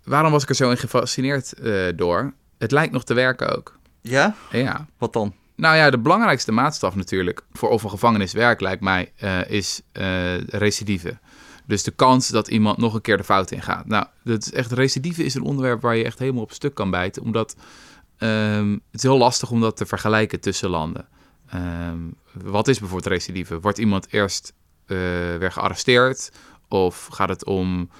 [0.04, 2.34] waarom was ik er zo in gefascineerd eh, door?
[2.58, 3.78] Het lijkt nog te werken ook.
[4.00, 4.34] Ja?
[4.50, 4.86] Ja.
[4.98, 5.34] Wat dan?
[5.56, 11.18] Nou ja, de belangrijkste maatstaf natuurlijk voor of een lijkt mij, eh, is eh recidive.
[11.66, 13.86] Dus de kans dat iemand nog een keer de fout ingaat.
[13.86, 16.90] Nou, dat is echt, recidive is een onderwerp waar je echt helemaal op stuk kan
[16.90, 17.22] bijten.
[17.22, 17.56] Omdat
[18.18, 21.08] ehm, het is heel lastig om dat te vergelijken tussen landen.
[21.48, 21.98] Ehm,
[22.32, 23.60] wat is bijvoorbeeld recidive?
[23.60, 24.52] Wordt iemand eerst
[24.86, 24.96] eh,
[25.38, 26.32] weer gearresteerd?
[26.68, 27.90] Of gaat het om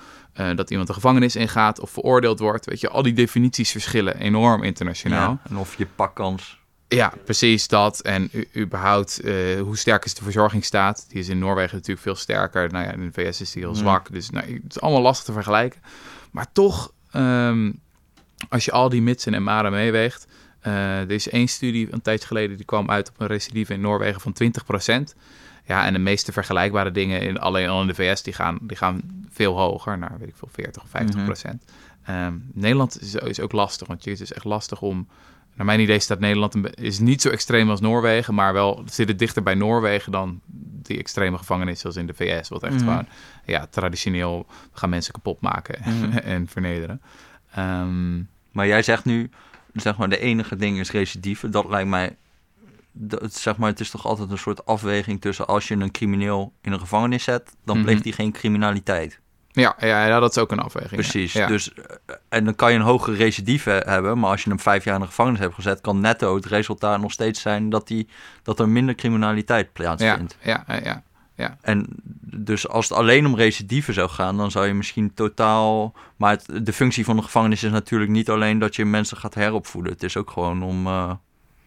[0.55, 2.67] dat iemand de gevangenis ingaat of veroordeeld wordt?
[2.67, 5.39] Weet je, al die definities verschillen enorm internationaal.
[5.49, 6.63] En of je pakkans...
[6.95, 8.01] Ja, precies dat.
[8.01, 11.05] En überhaupt, eh, hoe sterk is de verzorgingsstaat?
[11.09, 12.73] Die is in Noorwegen natuurlijk veel sterker.
[12.73, 13.77] Nou ja, in de VS is die heel Mm.
[13.79, 14.13] zwak.
[14.13, 15.81] Dus nou, het is allemaal lastig te vergelijken.
[16.31, 17.73] Maar toch, ehm,
[18.49, 20.27] als je al die mitsen en maren meeweegt...
[20.61, 22.57] eh, er is één studie een tijdje geleden...
[22.57, 25.15] die kwam uit op een recidive in Noorwegen van 20%.
[25.67, 28.23] Ja, en de meeste vergelijkbare dingen in, alleen al in de VS...
[28.23, 31.65] die gaan, die gaan veel hoger, naar weet ik veel, 40 of 50%.
[32.05, 35.09] Ehm, Nederland is, is ook lastig, want het is echt lastig om...
[35.55, 39.09] Naar mijn idee staat Nederland een is niet zo extreem als Noorwegen, maar wel zit
[39.09, 40.41] het dichter bij Noorwegen dan
[40.83, 42.49] die extreme gevangenis zoals in de VS.
[42.49, 42.85] Wat echt Mhm.
[42.85, 43.07] gewoon,
[43.45, 46.13] ja, traditioneel gaan mensen kapot maken Mhm.
[46.35, 47.01] en vernederen.
[47.55, 49.31] Ehm, Maar jij zegt nu,
[49.73, 51.49] zeg maar, de enige ding is recidive.
[51.49, 52.17] Dat lijkt mij,
[52.93, 56.53] dat, zeg maar, het is toch altijd een soort afweging tussen als je een crimineel
[56.63, 57.85] in een gevangenis zet, dan Mhm.
[57.85, 59.21] pleegt hij geen criminaliteit.
[59.55, 60.91] Ja, ja, ja, dat is ook een afweging.
[60.91, 60.97] ja.
[61.11, 61.33] Precies.
[61.33, 61.47] Ja.
[61.47, 61.85] Dus, eh,
[62.29, 65.01] en dan kan je een hogere recidive hebben, maar als je hem vijf jaar in
[65.01, 68.09] de gevangenis hebt gezet, kan netto het resultaat nog steeds zijn dat, die,
[68.43, 70.37] dat er minder criminaliteit ja, plaatsvindt.
[70.43, 71.03] ja, ja,
[71.37, 71.57] ja.
[71.61, 71.87] En
[72.37, 75.93] dus als het alleen om recidive zou gaan, dan zou je misschien totaal.
[76.17, 79.35] Maar het- de functie van de gevangenis is natuurlijk niet alleen dat je mensen gaat
[79.35, 79.93] heropvoeden.
[79.93, 80.87] Het is ook gewoon om.
[80.87, 81.13] eh,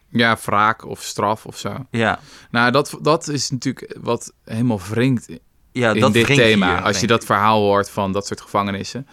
[0.10, 1.86] ja, wraak of straf of zo.
[1.92, 2.20] ja,
[2.52, 5.30] Nou, dat, dat is natuurlijk wat helemaal wringt
[5.78, 6.76] ja, in dat dit thema.
[6.76, 9.08] hier, als je dat verhaal hoort van dat soort gevangenissen.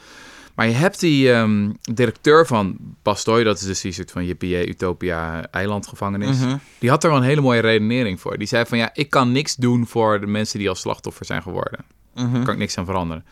[0.54, 4.56] Maar je hebt die ehm, directeur van Bastoy, dat is dus die soort van JPJ
[4.56, 6.38] Utopia eilandgevangenis.
[6.38, 6.56] Mhm.
[6.78, 8.38] Die had er wel een hele mooie redenering voor.
[8.38, 11.42] Die zei van ja, ik kan niks doen voor de mensen die als slachtoffer zijn
[11.42, 11.78] geworden.
[12.14, 12.22] ik.
[12.22, 12.32] Mhm.
[12.32, 13.24] Daar kan ik niks aan veranderen.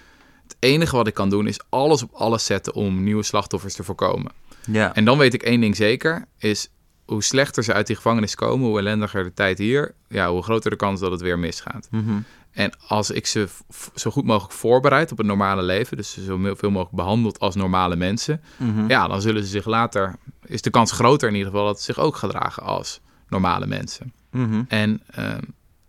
[0.42, 3.84] Het enige wat ik kan doen is alles op alles zetten om nieuwe slachtoffers te
[3.84, 4.32] voorkomen.
[4.70, 4.94] Ja.
[4.94, 6.70] En dan weet ik één ding zeker, is
[7.04, 10.70] hoe slechter ze uit die gevangenis komen, hoe ellendiger de tijd hier, ja, hoe groter
[10.70, 11.88] de kans dat het weer misgaat.
[11.90, 12.18] Mhm.
[12.52, 13.48] En als ik ze
[13.94, 17.54] zo goed mogelijk voorbereid op het normale leven, dus ze zo veel mogelijk behandeld als
[17.54, 18.88] normale mensen, Mhm.
[18.88, 21.84] ja, dan zullen ze zich later, is de kans groter in ieder geval dat ze
[21.84, 24.12] zich ook gedragen als normale mensen.
[24.30, 24.62] Mhm.
[24.68, 25.40] En ehm,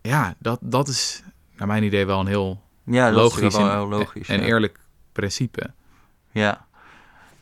[0.02, 1.24] ja, dat, dat is
[1.58, 4.28] naar mijn idee wel een heel Ja, logisch, is wel en, heel logisch.
[4.30, 4.46] en ja.
[4.46, 4.80] eerlijk
[5.12, 5.74] principe.
[6.32, 6.66] Ja.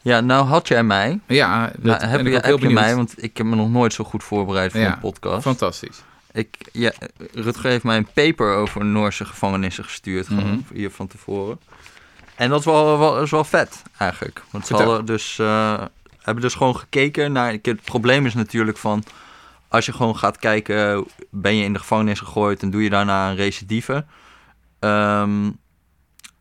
[0.02, 1.20] ja, nou had jij mij.
[1.28, 3.94] Ja, dat Nou, heb ik je, heb je mij, want ik heb me nog nooit
[3.94, 5.42] zo goed voorbereid voor Ja, een podcast.
[5.42, 6.04] Fantastisch.
[6.32, 6.92] Ik, ja,
[7.34, 10.74] Rutger heeft mij een paper over Noorse gevangenissen gestuurd, gewoon Mhm.
[10.74, 11.60] hier van tevoren.
[12.36, 14.44] En dat is wel, wel, is wel vet, eigenlijk.
[14.52, 15.84] Want ze hadden dus, eh,
[16.20, 17.58] hebben dus gewoon gekeken naar...
[17.62, 19.04] Het probleem is natuurlijk van...
[19.68, 22.62] Als je gewoon gaat kijken, ben je in de gevangenis gegooid...
[22.62, 24.06] en doe je daarna een recidive...
[24.80, 25.50] Ehm,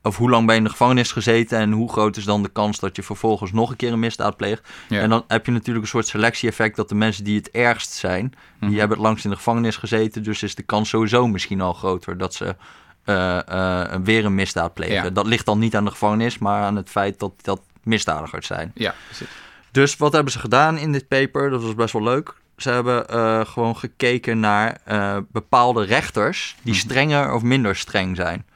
[0.03, 1.59] of hoe lang ben je in de gevangenis gezeten...
[1.59, 4.37] en hoe groot is dan de kans dat je vervolgens nog een keer een misdaad
[4.37, 4.69] pleegt...
[4.89, 5.01] Ja.
[5.01, 8.29] En dan heb je natuurlijk een soort selectie-effect dat de mensen die het ergst zijn,
[8.61, 8.79] die Mhm.
[8.79, 12.19] hebben het langst in de gevangenis gezeten, dus is de kans sowieso misschien al groter
[12.19, 12.57] dat ze
[13.05, 14.95] eh, weer een misdaad plegen.
[15.05, 15.11] Ja.
[15.11, 18.71] Dat ligt dan niet aan de gevangenis, maar aan het feit dat dat misdadigers zijn.
[18.75, 19.29] Ja, precies.
[19.71, 21.51] Dus wat hebben ze gedaan in dit paper?
[21.51, 22.35] Dat was best wel leuk.
[22.57, 24.81] Ze hebben eh, gewoon gekeken naar
[25.33, 26.83] bepaalde rechters die Mhm.
[26.83, 28.47] strenger of minder streng zijn.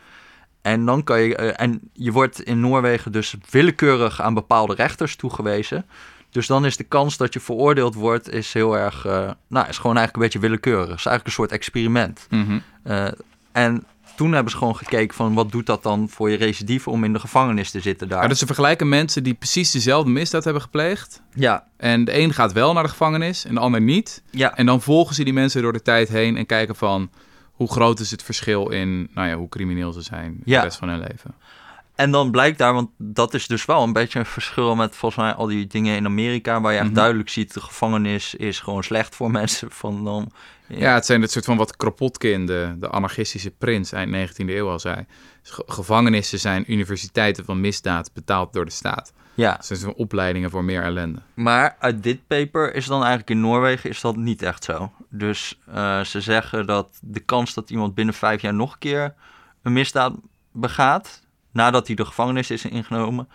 [0.65, 5.17] En dan kan je, eh, en je wordt in Noorwegen dus willekeurig aan bepaalde rechters
[5.17, 5.87] toegewezen.
[6.31, 9.79] Dus dan is de kans dat je veroordeeld wordt, is heel erg, eh, nou, is
[9.79, 10.89] gewoon eigenlijk een beetje willekeurig.
[10.89, 12.27] Het is eigenlijk een soort experiment.
[12.31, 12.59] Mhm.
[12.83, 13.07] Eh,
[13.53, 13.85] en
[14.17, 17.13] toen hebben ze gewoon gekeken van wat doet dat dan voor je recidive om in
[17.13, 18.23] de gevangenis te zitten daar.
[18.23, 21.23] Ja, dus ze vergelijken mensen die precies dezelfde misdaad hebben gepleegd.
[21.35, 24.23] Ja, En de een gaat wel naar de gevangenis en de ander niet.
[24.31, 24.57] ja.
[24.57, 27.11] En dan volgen ze die mensen door de tijd heen en kijken van
[27.55, 30.59] hoe groot is het verschil in nou ja, hoe crimineel ze zijn Ja.
[30.61, 31.35] de rest van hun leven.
[31.95, 35.23] En dan blijkt daar, want dat is dus wel een beetje een verschil met volgens
[35.25, 36.97] mij al die dingen in Amerika, waar je echt Mhm.
[36.97, 39.71] duidelijk ziet, de gevangenis is gewoon slecht voor mensen.
[39.71, 40.31] Van dan,
[40.69, 44.69] Ja, het zijn het soort van wat Kropotkin, de, de anarchistische prins eind 19e eeuw
[44.69, 45.07] al zei.
[45.43, 49.13] Ge- Gevangenissen zijn universiteiten van misdaad betaald door de staat.
[49.35, 49.53] Ja.
[49.53, 51.21] Het zijn opleidingen voor meer ellende.
[51.35, 54.93] Maar uit dit paper is dan eigenlijk in Noorwegen is dat niet echt zo.
[55.09, 59.15] Dus eh, ze zeggen dat de kans dat iemand binnen vijf jaar nog een keer
[59.63, 60.13] een misdaad
[60.53, 63.29] begaat, nadat hij de gevangenis is ingenomen,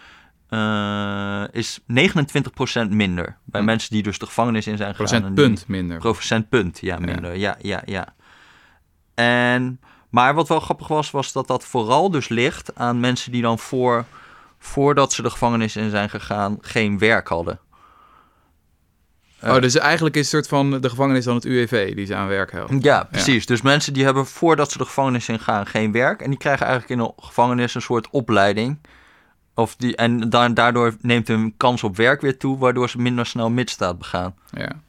[0.49, 3.37] eh, is 29% minder.
[3.43, 3.65] Bij Hm.
[3.67, 5.21] mensen die dus de gevangenis in zijn gegaan.
[5.21, 5.97] Procentpunt minder.
[5.97, 7.35] Procentpunt, ja, minder.
[7.37, 8.13] Ja, ja, ja.
[9.15, 13.41] En, maar wat wel grappig was, was dat dat vooral dus ligt aan mensen die
[13.41, 14.05] dan voor,
[14.59, 17.59] voordat ze de gevangenis in zijn gegaan, geen werk hadden.
[19.39, 19.53] Eh.
[19.53, 22.27] Oh, dus eigenlijk is het soort van de gevangenis dan het UWV die ze aan
[22.27, 22.83] werk helpt.
[22.83, 23.45] Ja, precies.
[23.45, 26.21] Dus mensen die hebben voordat ze de gevangenis in gaan geen werk.
[26.21, 28.79] En die krijgen eigenlijk in de gevangenis een soort opleiding.
[29.55, 33.25] Of die, en da- daardoor neemt hun kans op werk weer toe, waardoor ze minder
[33.25, 34.35] snel misdaad begaan.
[34.51, 34.81] Ja.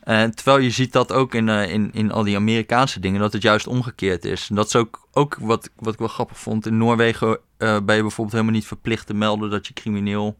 [0.00, 3.32] En terwijl je ziet dat ook in, eh, in, in al die Amerikaanse dingen, dat
[3.32, 4.46] het juist omgekeerd is.
[4.48, 6.66] En dat is ook, ook wat, wat ik wel grappig vond.
[6.66, 10.38] In Noorwegen eh, ben je bijvoorbeeld helemaal niet verplicht te melden dat je crimineel,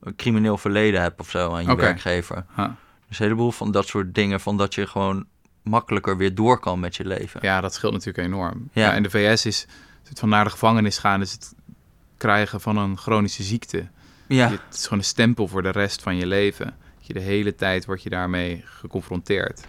[0.00, 2.44] een crimineel verleden hebt of zo aan je werkgever.
[2.56, 2.68] Huh.
[3.08, 5.26] Dus een heleboel van dat soort dingen, van dat je gewoon
[5.62, 7.40] makkelijker weer door kan met je leven.
[7.42, 8.68] ja, dat scheelt natuurlijk enorm.
[8.72, 8.82] Ja.
[8.82, 8.94] Ja.
[8.94, 9.66] in de VS is
[10.08, 11.54] het van naar de gevangenis gaan, is het
[12.16, 13.86] krijgen van een chronische ziekte.
[14.26, 16.76] Ja, Je- Het is gewoon een stempel voor de rest van je leven.
[16.98, 19.60] Je de hele tijd word je daarmee geconfronteerd.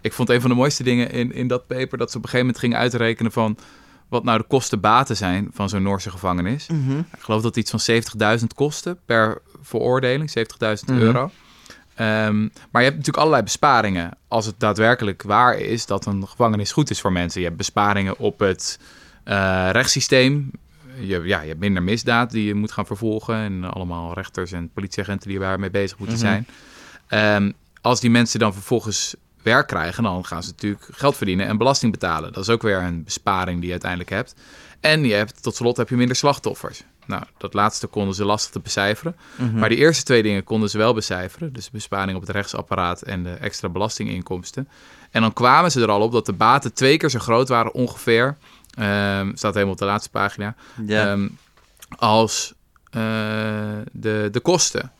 [0.00, 2.28] Ik vond een van de mooiste dingen in, in dat paper dat ze op een
[2.30, 3.56] gegeven moment gingen uitrekenen van
[4.12, 6.66] wat nou de kosten-baten zijn van zo'n Noorse gevangenis.
[6.68, 6.98] Mhm.
[6.98, 7.80] Ik geloof dat het iets van
[8.40, 11.00] 70.000 kostte per veroordeling, 70.000 Mhm.
[11.00, 11.30] euro.
[11.94, 14.16] Ehm, maar je hebt natuurlijk allerlei besparingen.
[14.28, 17.40] Als het daadwerkelijk waar is dat een gevangenis goed is voor mensen.
[17.40, 18.78] Je hebt besparingen op het
[19.24, 20.50] eh, rechtssysteem.
[21.00, 23.34] Je, ja, je hebt minder misdaad die je moet gaan vervolgen.
[23.34, 26.26] En allemaal rechters en politieagenten die daarmee bezig moeten Mhm.
[26.26, 26.46] zijn.
[27.08, 31.56] Ehm, als die mensen dan vervolgens werk krijgen, dan gaan ze natuurlijk geld verdienen en
[31.56, 32.32] belasting betalen.
[32.32, 34.34] Dat is ook weer een besparing die je uiteindelijk hebt.
[34.80, 36.82] En je hebt, tot slot heb je minder slachtoffers.
[37.06, 39.16] Nou, dat laatste konden ze lastig te becijferen.
[39.36, 39.58] Mhm.
[39.58, 41.52] Maar die eerste twee dingen konden ze wel becijferen.
[41.52, 44.68] Dus de besparing op het rechtsapparaat en de extra belastinginkomsten.
[45.10, 47.74] En dan kwamen ze er al op dat de baten twee keer zo groot waren
[47.74, 48.36] ongeveer.
[48.78, 50.54] ehm, staat helemaal op de laatste pagina.
[51.10, 51.28] ehm,
[51.98, 52.54] als
[52.90, 53.00] eh,
[53.92, 54.92] de, de kosten.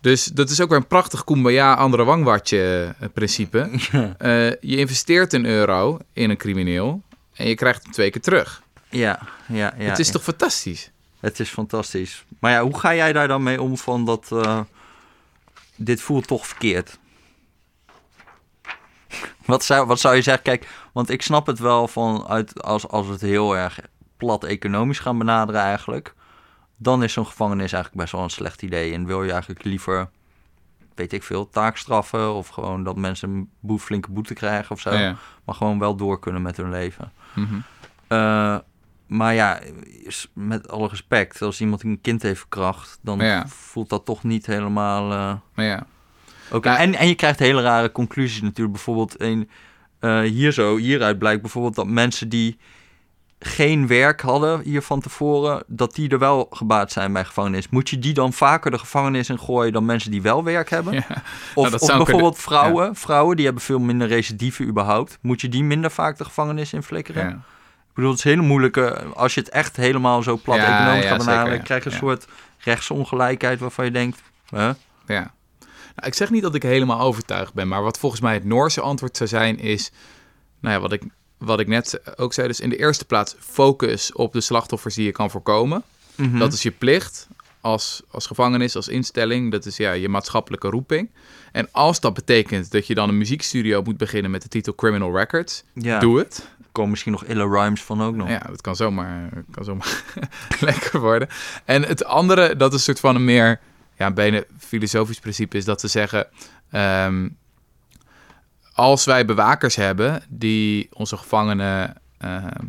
[0.00, 3.70] Dus dat is ook weer een prachtig kumbaya andere wangwatje eh, principe.
[4.18, 7.02] Eh, je investeert een euro in een crimineel
[7.34, 8.62] en je krijgt hem twee keer terug.
[8.90, 9.88] ja, ja, ja.
[9.88, 10.12] het is ja.
[10.12, 10.90] toch fantastisch?
[11.20, 12.24] Het is fantastisch.
[12.40, 14.28] Maar ja, hoe ga jij daar dan mee om van dat...
[14.32, 14.60] eh,
[15.76, 16.98] dit voelt toch verkeerd?
[19.46, 20.42] Wat zou, wat zou je zeggen?
[20.42, 23.78] Kijk, want ik snap het wel van uit, als, als we het heel erg
[24.16, 26.14] plat economisch gaan benaderen eigenlijk.
[26.80, 28.92] Dan is zo'n gevangenis eigenlijk best wel een slecht idee.
[28.92, 30.08] En wil je eigenlijk liever,
[30.94, 32.34] weet ik veel, taakstraffen...
[32.34, 34.94] of gewoon dat mensen een boe, flinke boete krijgen of zo.
[34.94, 35.16] Ja.
[35.44, 37.12] Maar gewoon wel door kunnen met hun leven.
[37.34, 37.54] Mhm.
[38.06, 38.58] Eh,
[39.06, 39.60] maar ja,
[40.32, 43.46] met alle respect, als iemand een kind heeft verkracht, dan Ja.
[43.48, 45.12] voelt dat toch niet helemaal.
[45.12, 45.86] eh Maar ja.
[46.52, 46.68] oké.
[46.70, 46.78] Ja.
[46.78, 48.72] En, en je krijgt hele rare conclusies natuurlijk.
[48.74, 49.48] Bijvoorbeeld een,
[50.28, 52.58] hier zo, hieruit blijkt bijvoorbeeld dat mensen die
[53.38, 57.68] geen werk hadden hier van tevoren, dat die er wel gebaat zijn bij gevangenis.
[57.68, 60.94] Moet je die dan vaker de gevangenis in gooien dan mensen die wel werk hebben?
[61.08, 61.22] Ja.
[61.54, 65.18] Of, zou bijvoorbeeld vrouwen, vrouwen die hebben veel minder recidieven überhaupt.
[65.20, 67.28] Moet je die minder vaak de gevangenis in flikkeren?
[67.28, 67.30] Ja.
[67.88, 69.04] Ik bedoel, het is een hele moeilijke...
[69.14, 71.62] Als je het echt helemaal zo plat economisch ja, gaat benaderen...
[71.62, 72.26] krijg je een soort
[72.58, 74.22] rechtsongelijkheid waarvan je denkt...
[74.50, 74.70] Huh?
[75.06, 75.32] Ja.
[75.98, 78.80] Nou, ik zeg niet dat ik helemaal overtuigd ben, maar wat volgens mij het Noorse
[78.80, 79.90] antwoord zou zijn is,
[80.60, 81.02] nou ja, wat ik,
[81.38, 85.04] wat ik net ook zei, dus in de eerste plaats focus op de slachtoffers die
[85.04, 85.82] je kan voorkomen.
[86.14, 86.38] Mhm.
[86.38, 87.28] Dat is je plicht
[87.60, 89.50] als, als gevangenis, als instelling.
[89.50, 91.10] Dat is ja, je maatschappelijke roeping.
[91.52, 95.16] En als dat betekent dat je dan een muziekstudio moet beginnen met de titel Criminal
[95.16, 96.48] Records, ja, doe het.
[96.58, 98.28] er komen misschien nog ille rhymes van ook nog.
[98.28, 100.02] Ja, dat kan zomaar, kan zomaar
[100.60, 101.28] lekker worden.
[101.64, 103.60] En het andere, dat is een soort van een meer,
[103.96, 106.26] ja, bijna filosofisch principe, is dat ze zeggen:
[106.70, 107.28] ehm,
[108.78, 112.66] als wij bewakers hebben die onze gevangenen ehm,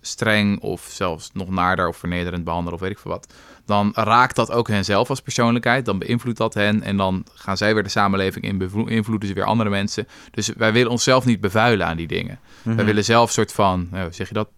[0.00, 3.32] streng of zelfs nog naarder of vernederend behandelen of weet ik veel wat,
[3.66, 5.84] dan raakt dat ook hen zelf als persoonlijkheid.
[5.84, 9.44] Dan beïnvloedt dat hen en dan gaan zij weer de samenleving in, beïnvloeden ze weer
[9.44, 10.08] andere mensen.
[10.30, 12.38] Dus wij willen onszelf niet bevuilen aan die dingen.
[12.62, 12.76] Mhm.
[12.76, 14.48] Wij willen zelf soort van, hoe zeg je dat,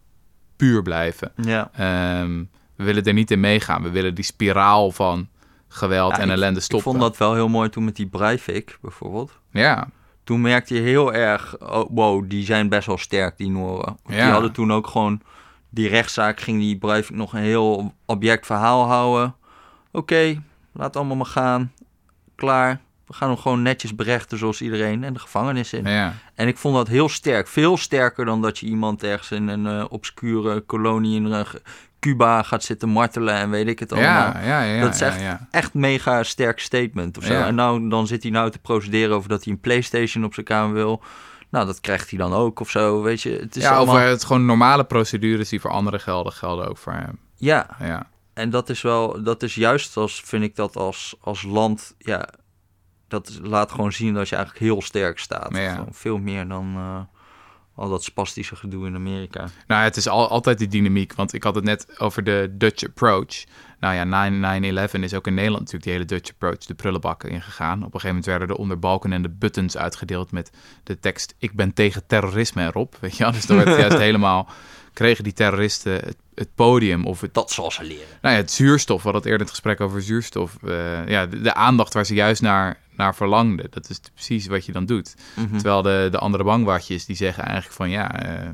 [0.57, 1.33] puur blijven.
[1.43, 1.71] Ja.
[1.73, 2.45] Ehm,
[2.77, 3.83] we willen er niet in meegaan.
[3.83, 5.29] We willen die spiraal van
[5.69, 6.91] geweld Ja, en ik- ellende Ik stoppen.
[6.91, 9.33] vond dat wel heel mooi toen met die Breivik bijvoorbeeld.
[9.51, 9.89] Ja,
[10.27, 11.59] Toen merkte je heel erg...
[11.59, 13.97] Oh, wow, die zijn best wel sterk, die Noren.
[14.07, 15.21] Die hadden toen ook gewoon...
[15.71, 19.35] Die rechtszaak ging die Breivik nog een heel object verhaal houden.
[19.93, 21.73] Oké, laat allemaal maar gaan.
[22.35, 22.81] Klaar.
[23.07, 25.85] We gaan hem gewoon netjes berechten zoals iedereen en de gevangenis in.
[25.85, 27.49] ja, En ik vond dat heel sterk.
[27.49, 31.41] Veel sterker dan dat je iemand ergens in een eh, obscure kolonie in eh,
[32.07, 34.33] Cuba gaat zitten martelen en weet ik het allemaal.
[34.33, 35.23] ja, ja, ja, Dat is echt-.
[35.51, 37.33] Echt mega sterk statement of zo.
[37.33, 37.47] Ja.
[37.47, 40.47] En nou, dan zit hij nou te procederen over dat hij een Playstation op zijn
[40.47, 41.03] kamer wil.
[41.51, 43.31] Nou, dat krijgt hij dan ook of zo, weet je.
[43.31, 43.95] Het is ja, allemaal...
[43.95, 47.19] over het gewoon normale procedures die voor anderen gelden, gelden ook voor hem.
[47.35, 51.43] Ja, Ja, en dat is wel, dat is juist als, vind ik dat als, als
[51.43, 52.29] land, ja,
[53.09, 55.57] dat laat gewoon zien dat je eigenlijk heel sterk staat.
[55.57, 55.85] Ja.
[55.91, 57.01] Veel meer dan eh,
[57.77, 59.49] al dat spastische gedoe in Amerika.
[59.67, 62.85] Nou, het is al, altijd die dynamiek, want ik had het net over de Dutch
[62.85, 63.45] approach.
[63.81, 67.79] Nou ja, 9-11 is ook in Nederland natuurlijk die hele Dutch approach de prullenbakken ingegaan.
[67.79, 70.51] Op een gegeven moment werden er onder balken en de buttons uitgedeeld met
[70.83, 72.97] de tekst ik ben tegen terrorisme erop.
[73.01, 73.31] Weet je?
[73.31, 74.49] Dus dan werd juist helemaal,
[74.93, 78.07] kregen die terroristen het, het podium of het, Dat zal ze leren.
[78.23, 78.97] nou ja, het zuurstof.
[78.97, 80.57] We hadden het eerder het gesprek over zuurstof.
[80.63, 83.67] eh, ja, de, de aandacht waar ze juist naar, naar verlangden.
[83.71, 85.15] Dat is precies wat je dan doet.
[85.37, 85.55] Mhm.
[85.55, 88.51] Terwijl de, de andere bangwatjes die zeggen eigenlijk van ja, eh,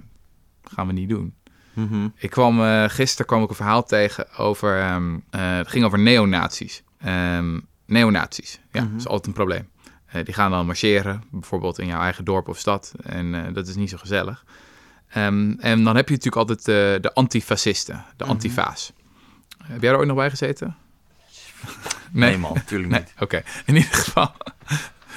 [0.62, 1.34] gaan we niet doen.
[1.72, 2.08] Mhm.
[2.16, 4.80] Ik kwam eh, gisteren kwam ik een verhaal tegen over.
[4.80, 6.82] ehm, eh, het ging over neonazies.
[7.00, 8.90] Ehm neonazies, ja, Mhm.
[8.90, 9.68] dat is altijd een probleem.
[10.06, 12.92] Eh, die gaan dan marcheren, bijvoorbeeld in jouw eigen dorp of stad.
[13.02, 14.44] En dat is niet zo gezellig.
[15.08, 16.64] Ehm, en dan heb je natuurlijk altijd
[17.02, 18.32] de antifascisten, de Mhm.
[18.32, 18.92] antifa's.
[19.64, 20.76] Heb jij er ooit nog bij gezeten?
[22.10, 23.12] Nee, man, natuurlijk Nee, niet.
[23.18, 23.42] oké.
[23.66, 24.32] In ieder geval.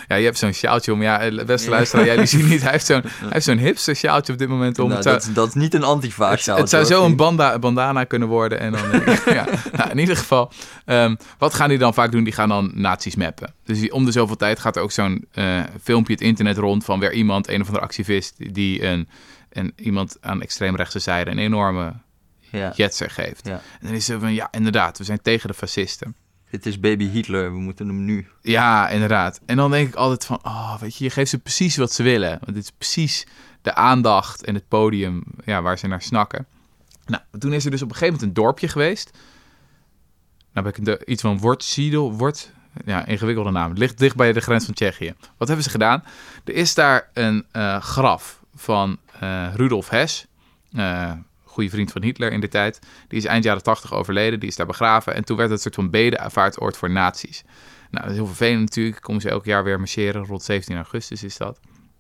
[0.08, 1.02] Ja, je hebt zo'n sjaaltje om.
[1.02, 2.62] Ja, eh, beste luisteraar, jij die ziet niet.
[2.66, 4.90] Hij heeft zo'n, hij heeft zo'n hipster sjaaltje op dit moment om.
[4.90, 8.04] Nou, zou- dat, dat is niet een antifa het, het zou zo een banda, bandana
[8.04, 8.60] kunnen worden.
[8.60, 9.46] En dan, eh, ja.
[9.72, 10.52] nou, in ieder geval,
[10.86, 12.24] ehm, wat gaan die dan vaak doen?
[12.24, 13.54] Die gaan dan nazi's mappen.
[13.66, 17.00] Dus om de zoveel tijd gaat er ook zo'n eh, filmpje het internet rond van
[17.00, 19.10] weer iemand, een of andere activist, die een,
[19.52, 21.94] een, iemand aan extreemrechtse zijde een enorme
[22.52, 22.72] Ja.
[22.76, 23.48] jetser geeft.
[23.48, 23.52] Ja.
[23.52, 26.16] En dan is ze van, ja, inderdaad, we zijn tegen de fascisten.
[26.50, 28.28] Dit is baby Hitler, we moeten hem nu.
[28.42, 29.42] Ja, inderdaad.
[29.46, 32.04] En dan denk ik altijd van, oh, weet je, je geeft ze precies wat ze
[32.04, 32.30] willen.
[32.30, 33.28] Want dit is precies
[33.62, 36.46] de aandacht en het podium ja, waar ze naar snakken.
[37.06, 39.12] Nou, toen is er dus op een gegeven moment een dorpje geweest.
[40.54, 42.52] Nou ben ik iets van Wortsiedel, Wort,
[42.86, 43.70] ja, ingewikkelde naam.
[43.70, 45.14] Het ligt dicht bij de grens van Tsjechië.
[45.38, 46.04] Wat hebben ze gedaan?
[46.44, 50.26] Er is daar een eh, graf van eh, Rudolf Hess,
[50.74, 51.12] eh
[51.56, 52.80] goede vriend van Hitler in de tijd.
[53.08, 55.14] Die is eind jaren 80 overleden, die is daar begraven.
[55.14, 57.44] En toen werd het een soort van bedevaartoord voor nazi's.
[57.92, 59.02] Nou, dat is heel vervelend natuurlijk.
[59.02, 60.26] Komen ze elk jaar weer marcheren.
[60.26, 61.60] Rond 17 augustus is dat.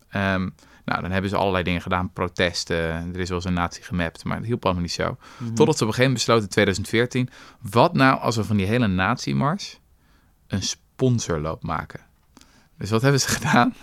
[0.10, 0.50] Ehm,
[0.86, 2.13] nou, dan hebben ze allerlei dingen gedaan.
[2.13, 2.78] Protesten.
[3.13, 4.24] Er is wel eens een nazi gemapt.
[4.24, 5.18] Maar het hielp allemaal niet zo.
[5.54, 7.30] Totdat ze op een gegeven moment besloten in 2014...
[7.62, 9.80] wat nou als we van die hele nazi-mars...
[10.48, 12.00] een sponsorloop maken?
[12.78, 13.74] Dus wat hebben ze gedaan?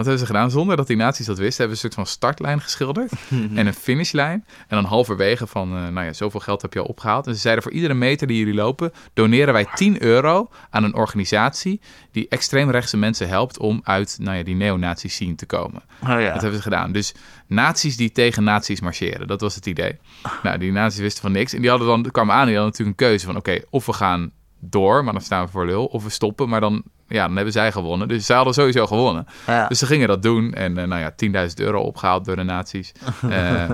[0.00, 0.50] Wat hebben ze gedaan?
[0.50, 1.58] Zonder dat die nazi's dat wisten...
[1.58, 3.12] hebben ze een soort van startlijn geschilderd...
[3.54, 4.44] en een finishlijn.
[4.68, 7.26] En dan halverwege van, eh, nou ja, zoveel geld heb je al opgehaald.
[7.26, 8.92] En ze zeiden, voor iedere meter die jullie lopen...
[9.14, 11.80] doneren wij 10 euro aan een organisatie...
[12.12, 15.82] die extreemrechtse mensen helpt om uit nou ja, die neonazi-scene te komen.
[16.02, 16.32] Oh ja.
[16.32, 16.92] Dat hebben ze gedaan.
[16.92, 17.14] Dus
[17.46, 19.26] nazi's die tegen nazi's marcheren.
[19.26, 19.98] Dat was het idee.
[20.42, 21.52] Nou, die nazi's wisten van niks.
[21.52, 23.36] En die hadden dan, kwamen aan en die hadden natuurlijk een keuze van...
[23.36, 25.84] oké, of we gaan door, maar dan staan we voor lul.
[25.84, 28.08] Of we stoppen, maar dan, ja, dan hebben zij gewonnen.
[28.08, 29.26] Dus zij hadden sowieso gewonnen.
[29.46, 29.66] Ja.
[29.66, 30.54] Dus ze gingen dat doen.
[30.54, 32.92] En eh, nou ja, 10.000 euro opgehaald door de nazi's.
[33.30, 33.70] Eh,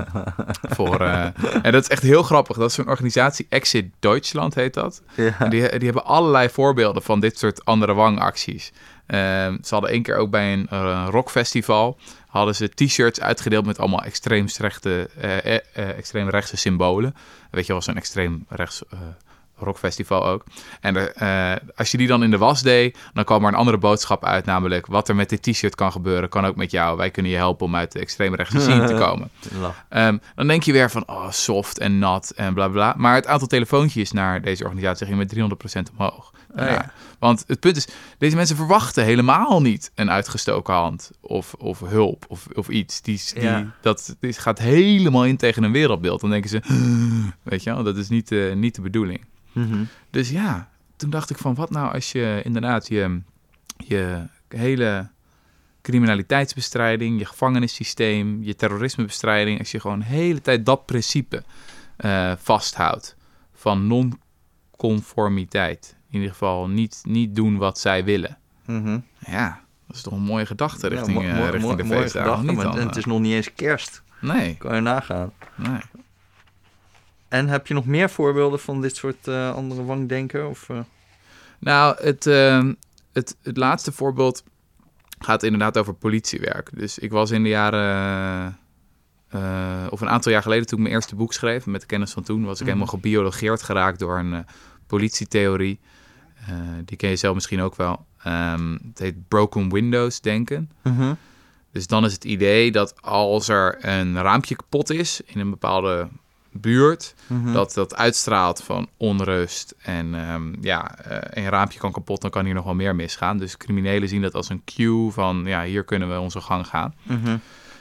[0.62, 1.25] voor, eh,
[1.62, 2.57] en dat is echt heel grappig.
[2.57, 5.03] Dat is zo'n organisatie, Exit Deutschland heet dat.
[5.14, 5.38] Ja.
[5.38, 8.72] En die, die hebben allerlei voorbeelden van dit soort andere wangacties.
[9.07, 11.99] Ze hadden één keer ook bij een rockfestival...
[12.27, 15.11] hadden ze t-shirts uitgedeeld met allemaal extreem rechte,
[15.77, 17.14] eh, extreem rechtse symbolen.
[17.51, 18.99] Weet je wel, zo'n extreem rechts eh,
[19.57, 20.45] rockfestival ook.
[20.81, 22.99] En er, eh, als je die dan in de was deed...
[23.12, 24.45] dan kwam er een andere boodschap uit.
[24.45, 26.29] Namelijk, wat er met dit t-shirt kan gebeuren...
[26.29, 26.97] kan ook met jou.
[26.97, 29.31] Wij kunnen je helpen om uit de extreem rechtse scene te komen.
[29.88, 32.95] Ehm, dan denk je weer van, oh, soft en nat en bla bla.
[32.97, 36.33] Maar het aantal telefoontjes naar deze organisatie ging met 300% omhoog.
[36.56, 36.92] Ja.
[37.18, 42.24] Want het punt is, deze mensen verwachten helemaal niet een uitgestoken hand of, of hulp
[42.28, 43.02] of, of iets.
[43.02, 43.74] Die, die, Ja.
[43.80, 46.20] Dat die gaat helemaal in tegen een wereldbeeld.
[46.20, 46.61] Dan denken ze,
[47.42, 49.24] weet je wel, dat is niet, eh, niet de bedoeling.
[49.52, 49.85] Mhm.
[50.11, 53.20] Dus ja, toen dacht ik van, wat nou als je inderdaad je,
[53.76, 55.09] je hele
[55.82, 61.42] criminaliteitsbestrijding, je gevangenissysteem, je terrorismebestrijding, als je gewoon de hele tijd dat principe
[61.96, 63.16] eh, vasthoudt
[63.52, 65.95] van non-conformiteit.
[66.11, 68.38] In ieder geval niet, niet doen wat zij willen.
[68.66, 68.99] Mhm.
[69.19, 71.83] Ja, dat is toch een mooie gedachte Ja, richting, mo- eh, mo- richting mo- de
[71.85, 72.29] mooie feestdagen.
[72.31, 74.03] gedachte, Niet maar dan, en het eh, is nog niet eens kerst.
[74.21, 75.33] Nee, Kan je nagaan.
[75.55, 75.81] nee.
[77.29, 80.49] En heb je nog meer voorbeelden van dit soort eh, andere wangdenken?
[80.49, 80.79] Of, eh?
[81.59, 82.73] Nou, het, ehm,
[83.12, 84.45] het, het laatste voorbeeld
[85.19, 86.71] gaat inderdaad over politiewerk.
[86.75, 88.59] Dus ik was in de jaren,
[89.29, 92.12] eh, of een aantal jaar geleden, toen ik mijn eerste boek schreef, met de kennis
[92.12, 92.66] van toen, was ik Mhm.
[92.66, 94.41] helemaal gebiologeerd geraakt door een eh,
[94.87, 95.80] politietheorie.
[96.47, 98.05] Eh, die ken je zelf misschien ook wel.
[98.22, 100.70] Ehm, het heet broken windows denken.
[101.72, 106.09] Dus dan is het idee dat als er een raampje kapot is in een bepaalde
[106.53, 107.53] buurt, Mhm.
[107.53, 109.74] dat dat uitstraalt van onrust.
[109.82, 113.38] En ehm, ja, eh, een raampje kan kapot, dan kan hier nog wel meer misgaan.
[113.38, 116.94] Dus criminelen zien dat als een cue van, ja, hier kunnen we onze gang gaan.
[117.03, 117.36] Mhm.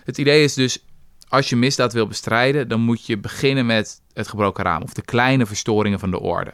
[0.05, 0.83] Het idee is dus,
[1.27, 5.01] als je misdaad wil bestrijden, dan moet je beginnen met het gebroken raam of de
[5.01, 6.53] kleine verstoringen van de orde.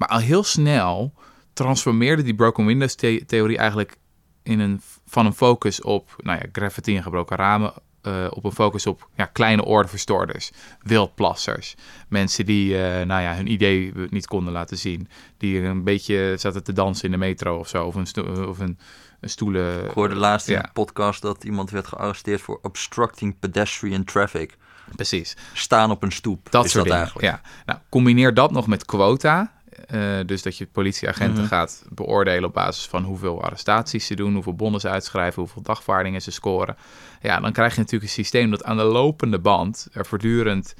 [0.00, 1.12] Maar al heel snel
[1.52, 3.96] transformeerde die broken windows the- theorie eigenlijk
[4.42, 7.72] in een, van een focus op nou ja, graffiti en gebroken ramen.
[8.02, 10.50] eh, op een focus op ja, kleine ordeverstoorders,
[10.82, 11.74] wildplassers.
[12.08, 15.08] Mensen die eh, nou ja, hun idee niet konden laten zien.
[15.36, 17.84] Die een beetje zaten te dansen in de metro of zo.
[17.86, 18.78] Of een, of een,
[19.20, 19.84] een stoelen...
[19.84, 24.56] Ik hoorde laatst in een podcast dat iemand werd gearresteerd voor obstructing pedestrian traffic.
[24.96, 25.36] Precies.
[25.52, 26.50] Staan op een stoep.
[26.50, 27.10] Dat is soort dat dingen.
[27.12, 27.42] eigenlijk.
[27.44, 27.50] Ja.
[27.66, 29.52] Nou, combineer dat nog met quota.
[29.86, 31.46] Eh, dus dat je politieagenten Mhm.
[31.48, 36.22] gaat beoordelen op basis van hoeveel arrestaties ze doen, hoeveel bonnen ze uitschrijven, hoeveel dagvaardingen
[36.22, 36.76] ze scoren.
[37.22, 40.74] Ja, dan krijg je natuurlijk een systeem dat aan de lopende band er voortdurend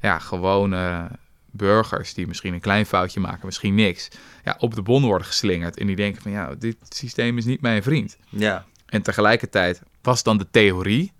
[0.00, 1.08] ja, gewone
[1.52, 4.08] burgers die misschien een klein foutje maken, misschien niks,
[4.44, 5.78] ja, op de bon worden geslingerd.
[5.78, 8.16] En die denken van ja, dit systeem is niet mijn vriend.
[8.28, 8.64] Ja.
[8.86, 11.12] En tegelijkertijd was dan de theorie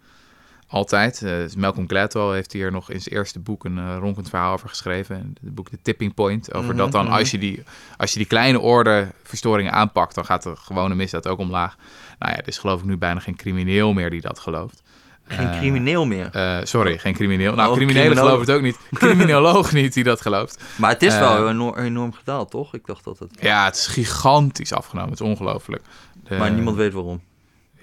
[0.71, 1.23] altijd.
[1.23, 4.69] eh, Malcolm Gladwell heeft hier nog in zijn eerste boek een eh, ronkend verhaal over
[4.69, 5.35] geschreven.
[5.43, 6.55] Het boek The Tipping Point.
[6.55, 7.15] Over Mhm, dat dan mhm.
[7.15, 7.63] als je, die,
[7.97, 11.77] als je die kleine ordeverstoringen aanpakt, dan gaat de gewone misdaad ook omlaag.
[12.19, 14.83] Nou ja, er is geloof ik nu bijna geen crimineel meer die dat gelooft.
[15.25, 16.31] Geen Eh, crimineel meer.
[16.63, 17.55] sorry, geen crimineel.
[17.55, 18.79] Nou, Oh, criminelen geloven het ook niet.
[18.93, 20.63] Criminoloog niet die dat gelooft.
[20.77, 22.75] Maar het is wel enorm, enorm gedaald, toch?
[22.75, 23.37] Ik dacht dat het...
[23.41, 25.11] Ja, het is gigantisch afgenomen.
[25.11, 25.83] Het is ongelooflijk.
[26.25, 27.21] De- Maar niemand weet waarom.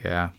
[0.04, 0.34] Ja.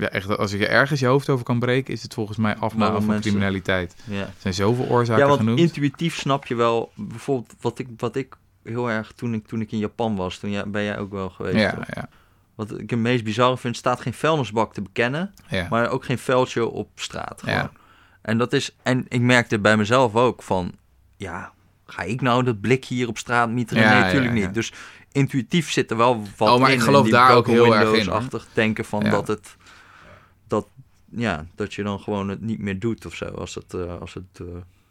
[0.00, 0.38] Ja, echt.
[0.38, 3.10] Als je ergens je hoofd over kan breken, is het volgens mij afname Waarom van
[3.10, 3.94] mensen- criminaliteit.
[4.04, 4.20] Ja.
[4.20, 5.58] Er zijn zoveel oorzaken Ja, want genoemd.
[5.58, 6.92] intuïtief snap je wel...
[6.94, 9.12] Bijvoorbeeld wat ik, wat ik heel erg...
[9.12, 11.56] Toen ik, toen ik in Japan was, toen jij, ben jij ook wel geweest.
[11.56, 11.84] ja, toch?
[11.94, 12.08] ja,
[12.54, 15.34] Wat ik het meest bizarre vind, staat geen vuilnisbak te bekennen...
[15.48, 15.66] ja.
[15.70, 17.40] maar ook geen vuiltje op straat.
[17.42, 17.54] Gewoon.
[17.58, 17.70] Ja.
[18.22, 18.76] En dat is...
[18.82, 20.72] En ik merkte bij mezelf ook van...
[21.16, 21.52] Ja,
[21.86, 23.82] ga ik nou dat blik hier op straat mieteren?
[23.82, 24.54] Ja, nee, natuurlijk niet.
[24.54, 24.72] Dus
[25.12, 26.76] intuïtief zit er wel wat Oh, maar in.
[26.76, 27.90] ik geloof die daar ook heel erg in.
[27.90, 29.56] Windows-achtig denken van dat het...
[31.10, 33.24] Ja, dat je dan gewoon het niet meer doet of zo.
[33.24, 33.74] Als het...
[33.74, 34.46] eh, als het eh,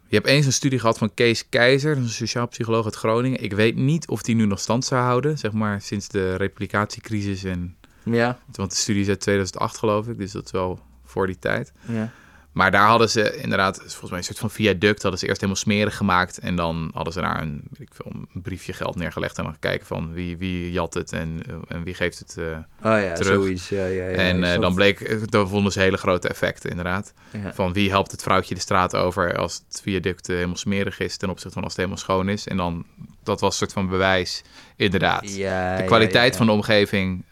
[0.07, 3.43] Je hebt eens een studie gehad van Kees Keizer, een sociaal psycholoog uit Groningen.
[3.43, 7.43] Ik weet niet of die nu nog stand zou houden, zeg maar sinds de replicatiecrisis.
[7.43, 11.25] En, ja, want de studie is uit 2008 geloof ik, dus dat is wel voor
[11.27, 11.73] die tijd.
[11.87, 12.11] ja.
[12.59, 15.61] Maar daar hadden ze inderdaad, volgens mij een soort van viaduct, hadden ze eerst helemaal
[15.61, 16.37] smerig gemaakt.
[16.37, 19.87] En dan hadden ze daar een, ik veel, een briefje geld neergelegd en dan kijken
[19.87, 22.37] van wie, wie jat het en, en wie geeft het.
[22.37, 22.45] eh,
[22.93, 23.33] Oh ja, Terug.
[23.33, 23.69] zoiets.
[23.69, 27.13] Ja, ja, ja, en eh, dan bleek, eh, dan vonden ze hele grote effecten inderdaad.
[27.43, 27.53] Ja.
[27.53, 31.29] Van wie helpt het vrouwtje de straat over als het viaduct helemaal smerig is ten
[31.29, 32.47] opzichte van als het helemaal schoon is.
[32.47, 32.85] En dan,
[33.23, 34.43] dat was een soort van bewijs,
[34.75, 35.35] inderdaad.
[35.35, 37.23] Ja, de kwaliteit van de omgeving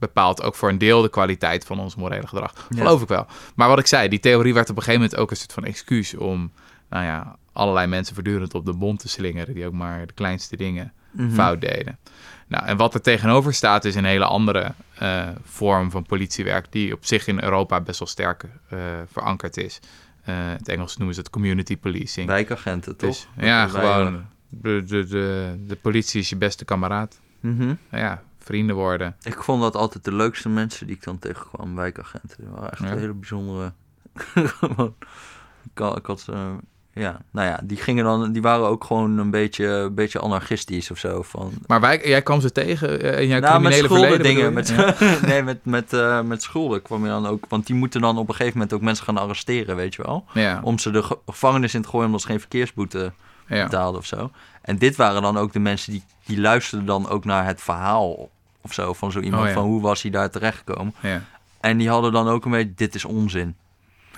[0.00, 2.52] bepaalt ook voor een deel de kwaliteit van ons morele gedrag.
[2.68, 2.76] Ja.
[2.76, 3.26] Geloof ik wel.
[3.54, 5.64] Maar wat ik zei, die theorie werd op een gegeven moment ook een soort van
[5.64, 6.52] excuus om,
[6.88, 10.56] nou ja, allerlei mensen voortdurend op de bond te slingeren die ook maar de kleinste
[10.56, 11.30] dingen Mhm.
[11.30, 11.98] fout deden.
[12.46, 16.92] Nou, en wat er tegenover staat is een hele andere eh, vorm van politiewerk die
[16.94, 18.78] op zich in Europa best wel sterk eh,
[19.12, 19.80] verankerd is.
[20.24, 22.26] Eh, in het Engels noemen ze het community policing.
[22.26, 23.08] Wijkagenten, toch?
[23.10, 27.20] Dus, ja, gewoon de, de, de, de politie is je beste kameraad.
[27.40, 27.66] Mhm.
[27.66, 29.16] Nou ja, vrienden worden.
[29.22, 32.36] Ik vond dat altijd de leukste mensen die ik dan tegenkwam, wijkagenten.
[32.38, 32.96] Die waren echt Ja.
[32.96, 33.72] hele bijzondere...
[34.14, 34.94] Gewoon,
[35.72, 36.26] ik, had- ik had...
[36.30, 36.46] eh,
[36.92, 38.32] ja, nou ja, die gingen dan...
[38.32, 41.22] Die waren ook gewoon een beetje, een beetje anarchistisch of zo.
[41.22, 44.22] Van, Maar wij, jij kwam ze tegen eh, in jouw nou, criminele verleden?
[44.22, 44.52] dingen.
[44.52, 44.74] Met,
[45.26, 47.44] nee, met, met, eh, met schulden kwam je dan ook...
[47.48, 50.24] Want die moeten dan op een gegeven moment ook mensen gaan arresteren, weet je wel.
[50.34, 53.12] Ja, ja, Om ze de ge- gevangenis in te gooien omdat ze geen verkeersboete
[53.48, 53.64] ja.
[53.64, 54.30] betaalden of zo.
[54.62, 58.30] En dit waren dan ook de mensen die, die luisterden dan ook naar het verhaal
[58.60, 59.42] of zo van zo iemand.
[59.42, 59.54] Oh, ja.
[59.54, 60.94] Van hoe was hij daar terechtgekomen.
[61.00, 61.22] ja,
[61.60, 63.56] En die hadden dan ook een beetje, dit is onzin.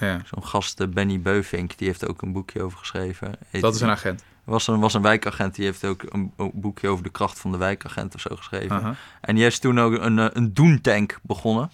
[0.01, 0.21] ja.
[0.35, 3.35] Zo'n gast, eh, Benny Beuvink, die heeft ook een boekje over geschreven.
[3.51, 4.25] Heet- Dat is een agent.
[4.45, 7.59] was een, was een wijkagent, die heeft ook een, boekje over de kracht van de
[7.59, 8.83] wijkagent of zo geschreven.
[9.21, 11.71] En die heeft toen ook een, eh, een doentank begonnen.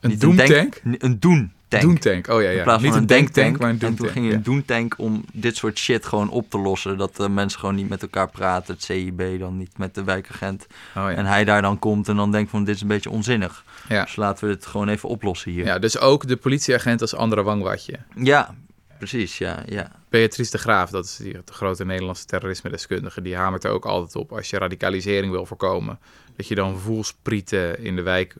[0.00, 0.80] Een doemtank?
[0.84, 1.82] Een doentank.
[1.82, 2.62] Doemtank, oh ja, In ja.
[2.62, 4.36] plaats Niet van een denktank, maar een En toen ging je ja.
[4.36, 6.98] een doentank om dit soort shit gewoon op te lossen.
[6.98, 8.74] Dat uh, mensen gewoon niet met elkaar praten.
[8.74, 10.66] Het CIB dan niet met de wijkagent.
[10.68, 11.10] Oh, ja.
[11.10, 13.64] En hij daar dan komt en dan denkt van dit is een beetje onzinnig.
[13.88, 14.04] Ja.
[14.04, 15.64] Dus laten we dit gewoon even oplossen hier.
[15.64, 17.98] ja, dus ook de politieagent als andere wangwatje.
[18.14, 18.54] Ja,
[18.98, 19.38] precies.
[19.38, 19.92] Ja, ja.
[20.08, 24.16] Beatrice de Graaf, dat is die, de grote Nederlandse terrorisme-deskundige, die hamert er ook altijd
[24.16, 25.98] op als je radicalisering wil voorkomen.
[26.36, 28.34] Dat je dan voelsprieten in de wijk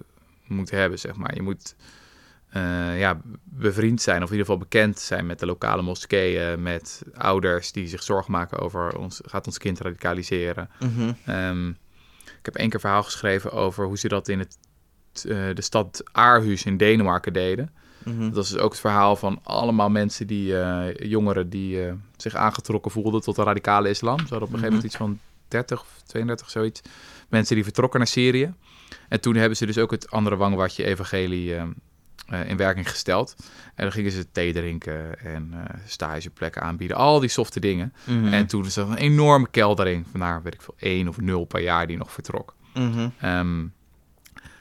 [0.51, 1.34] moet hebben, zeg maar.
[1.34, 1.74] Je moet
[2.51, 7.03] eh, ja, bevriend zijn, of in ieder geval bekend zijn met de lokale moskeeën, met
[7.14, 10.70] ouders die zich zorgen maken over ons, gaat ons kind radicaliseren.
[10.80, 11.12] Mhm.
[11.24, 14.59] Ehm, ik heb één keer een verhaal geschreven over hoe ze dat in het,
[15.12, 17.70] eh, de stad Aarhus in Denemarken deden.
[18.05, 18.30] Mhm.
[18.30, 22.90] Dat is dus ook het verhaal van allemaal mensen die, eh, jongeren die zich aangetrokken
[22.90, 24.18] voelden tot de radicale islam.
[24.18, 26.80] Ze hadden op een gegeven moment iets van 30 of 32, zoiets.
[27.28, 28.55] Mensen die vertrokken naar Syrië.
[29.09, 31.62] En toen hebben ze dus ook het andere wangwatje evangelie eh,
[32.26, 33.34] eh, in werking gesteld.
[33.74, 36.97] En dan gingen ze thee drinken en eh, stageplekken aanbieden.
[36.97, 37.93] Al die softe dingen.
[38.05, 38.26] Mhm.
[38.26, 40.07] En toen is er een enorme keldering.
[40.11, 42.55] Vandaar, weet ik veel, één of nul per jaar die nog vertrok.
[42.72, 43.59] Ehm,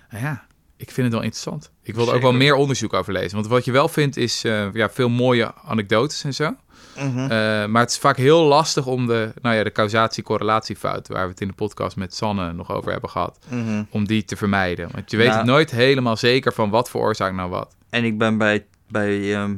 [0.10, 0.48] nou ja,
[0.80, 1.72] ik vind het wel interessant.
[1.84, 3.36] Ik wil er ook wel meer onderzoek over lezen.
[3.36, 6.56] Want wat je wel vindt is eh, ja, veel mooie anekdotes en zo.
[6.96, 7.20] Mhm.
[7.20, 7.28] Eh,
[7.66, 11.08] maar het is vaak heel lastig om de, nou ja, de causatie-correlatiefout...
[11.08, 13.40] waar we het in de podcast met Sanne nog over hebben gehad...
[13.50, 13.84] Mhm.
[13.90, 14.90] om die te vermijden.
[14.92, 15.38] Want je weet Nou.
[15.38, 17.76] het nooit helemaal zeker van wat veroorzaakt nou wat.
[17.90, 19.56] En ik ben bij, bij, ehm,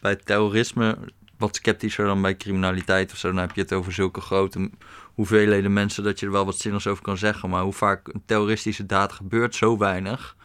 [0.00, 0.98] bij terrorisme
[1.38, 3.28] wat sceptischer dan bij criminaliteit of zo.
[3.28, 4.70] Dan heb je het over zulke grote
[5.14, 7.50] hoeveelheden mensen dat je er wel wat zinnigs over kan zeggen.
[7.50, 10.36] Maar hoe vaak een terroristische daad gebeurt, zo weinig.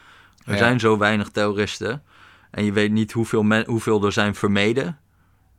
[0.45, 0.57] Er Ja.
[0.57, 2.03] zijn zo weinig terroristen.
[2.51, 4.99] En je weet niet hoeveel, men, hoeveel er zijn vermeden,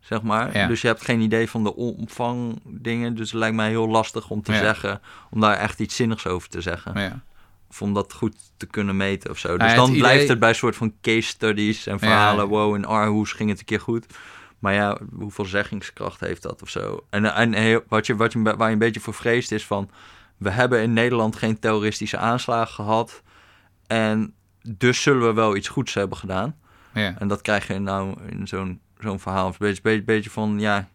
[0.00, 0.56] zeg maar.
[0.56, 0.66] Ja.
[0.66, 3.14] Dus je hebt geen idee van de omvang dingen.
[3.14, 4.58] Dus het lijkt mij heel lastig om te Ja.
[4.58, 7.22] zeggen, om daar echt iets zinnigs over te zeggen.
[7.70, 9.48] Of om dat goed te kunnen meten of zo.
[9.48, 12.48] Nou Dus dan blijft het bij een soort van case studies en verhalen.
[12.48, 14.06] Wow, in Aarhus ging het een keer goed.
[14.58, 17.06] Maar ja, hoeveel zeggingskracht heeft dat of zo?
[17.10, 19.90] En, en heel- wat je, wat je, waar je een beetje voor vreest is van...
[20.36, 23.22] We hebben in Nederland geen terroristische aanslagen gehad.
[23.86, 24.34] En
[24.68, 26.56] dus zullen we wel iets goeds hebben gedaan.
[26.94, 27.14] ja.
[27.18, 29.46] En dat krijg je nou in zo'n zo'n verhaal.
[29.46, 30.88] Een beetje, beetje, beetje van, ja,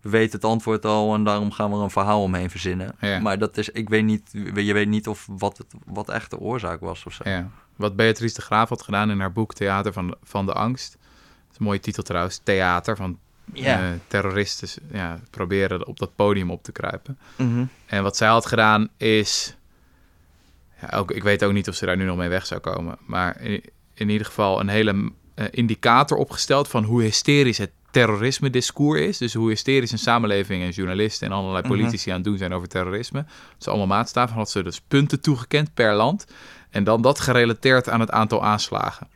[0.00, 1.14] we weten het antwoord al...
[1.14, 2.94] en daarom gaan we er een verhaal omheen verzinnen.
[3.00, 3.18] Ja.
[3.20, 6.38] Maar dat is, ik weet niet, je weet niet of wat, het, wat echt de
[6.38, 7.28] oorzaak was of zo.
[7.28, 7.48] Ja.
[7.76, 10.92] Wat Beatrice de Graaf had gedaan in haar boek Theater van, van de Angst.
[11.00, 12.40] Dat is een mooie titel trouwens.
[12.42, 13.18] Theater van
[13.52, 13.78] Ja.
[13.80, 17.18] eh, terroristen ja, proberen op dat podium op te kruipen.
[17.36, 17.64] Mhm.
[17.86, 19.56] En wat zij had gedaan is...
[20.80, 22.98] Ja, ook, ik weet ook niet of ze daar nu nog mee weg zou komen.
[23.06, 23.62] Maar in,
[23.94, 26.68] in ieder geval een hele eh, indicator opgesteld...
[26.68, 29.18] van hoe hysterisch het terrorisme-discours is.
[29.18, 31.26] Dus hoe hysterisch een samenleving en journalisten...
[31.26, 31.72] en allerlei Mhm.
[31.76, 33.22] politici aan het doen zijn over terrorisme.
[33.22, 34.36] Dat is allemaal maatstaven.
[34.36, 36.26] Had ze dus punten toegekend per land.
[36.70, 39.08] En dan dat gerelateerd aan het aantal aanslagen.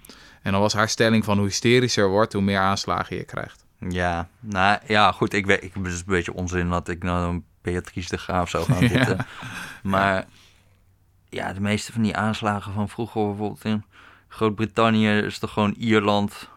[0.42, 2.32] En dan was haar stelling van hoe hysterischer wordt...
[2.32, 3.64] hoe meer aanslagen je krijgt.
[3.88, 5.32] Ja, nou ja, goed.
[5.32, 8.48] Ik weet, ik, het is een beetje onzin dat ik nou een Beatrice de Graaf
[8.50, 8.88] zou gaan Ja.
[8.88, 9.26] zitten.
[9.82, 10.26] Maar
[11.32, 13.84] ja, de meeste van die aanslagen van vroeger, bijvoorbeeld in
[14.28, 16.50] Groot-Brittannië, is toch gewoon Ierland.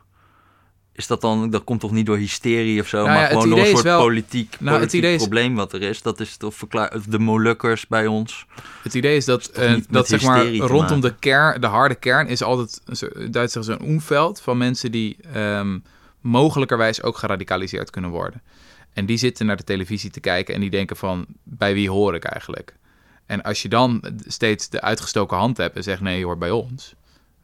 [0.93, 3.59] Is dat dan, dat komt toch niet door hysterie of zo, Nou maar gewoon door
[3.59, 6.01] een soort wel- politiek, Nou, het politiek idee is- probleem wat er is.
[6.01, 8.45] Dat is toch verklaar, de Molukkers bij ons.
[8.84, 12.43] Het idee is dat, eh, dat zeg maar, rondom de, kern, de harde kern is
[12.43, 15.80] altijd, zo- Duits zeggen ze, een omveld van mensen die ehm,
[16.21, 18.41] mogelijkerwijs ook geradicaliseerd kunnen worden.
[18.93, 22.15] En die zitten naar de televisie te kijken en die denken van, bij wie hoor
[22.15, 22.76] ik eigenlijk?
[23.26, 26.51] En als je dan steeds de uitgestoken hand hebt en zegt, nee, je hoort bij
[26.51, 26.95] ons.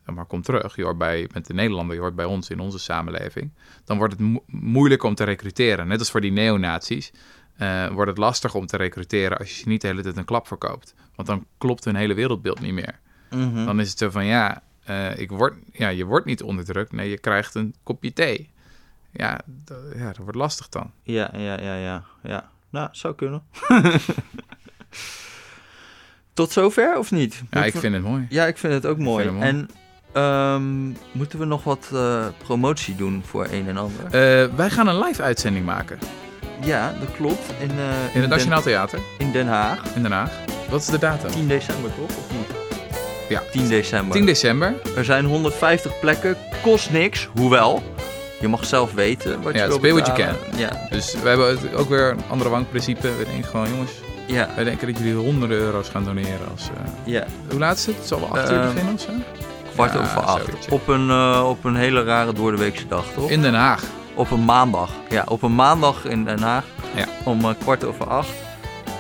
[0.05, 2.79] Maar kom terug, je hoort bij, bent een Nederlander, je hoort bij ons in onze
[2.79, 3.51] samenleving.
[3.85, 5.87] Dan wordt het mo- moeilijker om te recruteren.
[5.87, 7.11] Net als voor die neonazies
[7.57, 10.25] eh, wordt het lastig om te recruteren als je ze niet de hele tijd een
[10.25, 10.93] klap verkoopt.
[11.15, 12.99] Want dan klopt hun hele wereldbeeld niet meer.
[13.29, 13.65] Mhm.
[13.65, 16.91] Dan is het zo van, ja, eh, ik word, ja, je wordt niet onderdrukt.
[16.91, 18.49] Nee, je krijgt een kopje thee.
[19.11, 19.41] Ja,
[19.95, 20.91] ja dat wordt lastig dan.
[21.03, 22.49] Ja, ja, ja, ja, ja.
[22.69, 23.43] Nou, zou kunnen.
[26.41, 27.41] Tot zover of niet?
[27.49, 28.25] Ja, ik we- vind het mooi.
[28.29, 29.23] Ja, ik vind het ook mooi.
[29.25, 29.55] vind het mooi.
[29.55, 29.69] En
[30.13, 34.05] ehm, moeten we nog wat eh, promotie doen voor een en ander?
[34.05, 35.99] Eh, wij gaan een live uitzending maken
[36.63, 37.41] ja, dat klopt.
[37.59, 39.95] In, eh, in het Den- Nationaal Theater in Den Haag.
[39.95, 40.31] in Den Haag.
[40.69, 41.29] Wat is de datum?
[41.31, 42.57] 10 december toch, of niet?
[43.29, 43.41] Ja.
[43.51, 44.15] 10 december.
[44.15, 44.73] 10 december.
[44.97, 47.83] Er zijn 150 plekken, kost niks, hoewel.
[48.39, 50.39] Je mag zelf weten wat Ja, je wil speel wat je betalen.
[50.55, 53.01] Ja, Dus we hebben ook weer een andere bankprincipe.
[53.17, 53.91] We denken gewoon, jongens,
[54.31, 56.51] ja, wij denken dat jullie honderden euro's gaan doneren.
[56.51, 57.25] Als, eh, ja.
[57.49, 57.95] Hoe laat is het?
[57.95, 59.09] Het zal wel 8 uur Eh, beginnen of zo?
[59.73, 60.69] Kwart over acht.
[60.69, 63.29] Op een, eh, op een hele rare doordeweekse dag, toch?
[63.29, 63.83] In Den Haag.
[64.15, 64.89] Op een maandag.
[65.09, 66.65] Ja, op een maandag in Den Haag.
[66.95, 67.05] Ja.
[67.25, 68.31] Om eh, kwart over acht.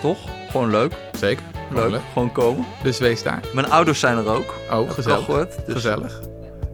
[0.01, 0.17] Toch?
[0.49, 0.93] Gewoon leuk.
[1.17, 1.43] Zeker.
[1.71, 1.89] Leuk.
[1.91, 2.01] Leuk.
[2.13, 2.65] Gewoon komen.
[2.83, 3.39] Dus wees daar.
[3.53, 4.53] Mijn ouders zijn er ook.
[4.71, 5.25] Oh, gezellig.
[5.25, 5.55] gehoord.
[5.65, 6.19] Dus Gezellig.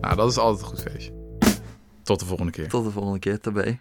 [0.01, 1.11] Nou, dat is altijd een goed feestje.
[2.03, 2.67] Tot de volgende keer.
[2.69, 3.39] Tot de volgende keer.
[3.39, 3.79] Tabé.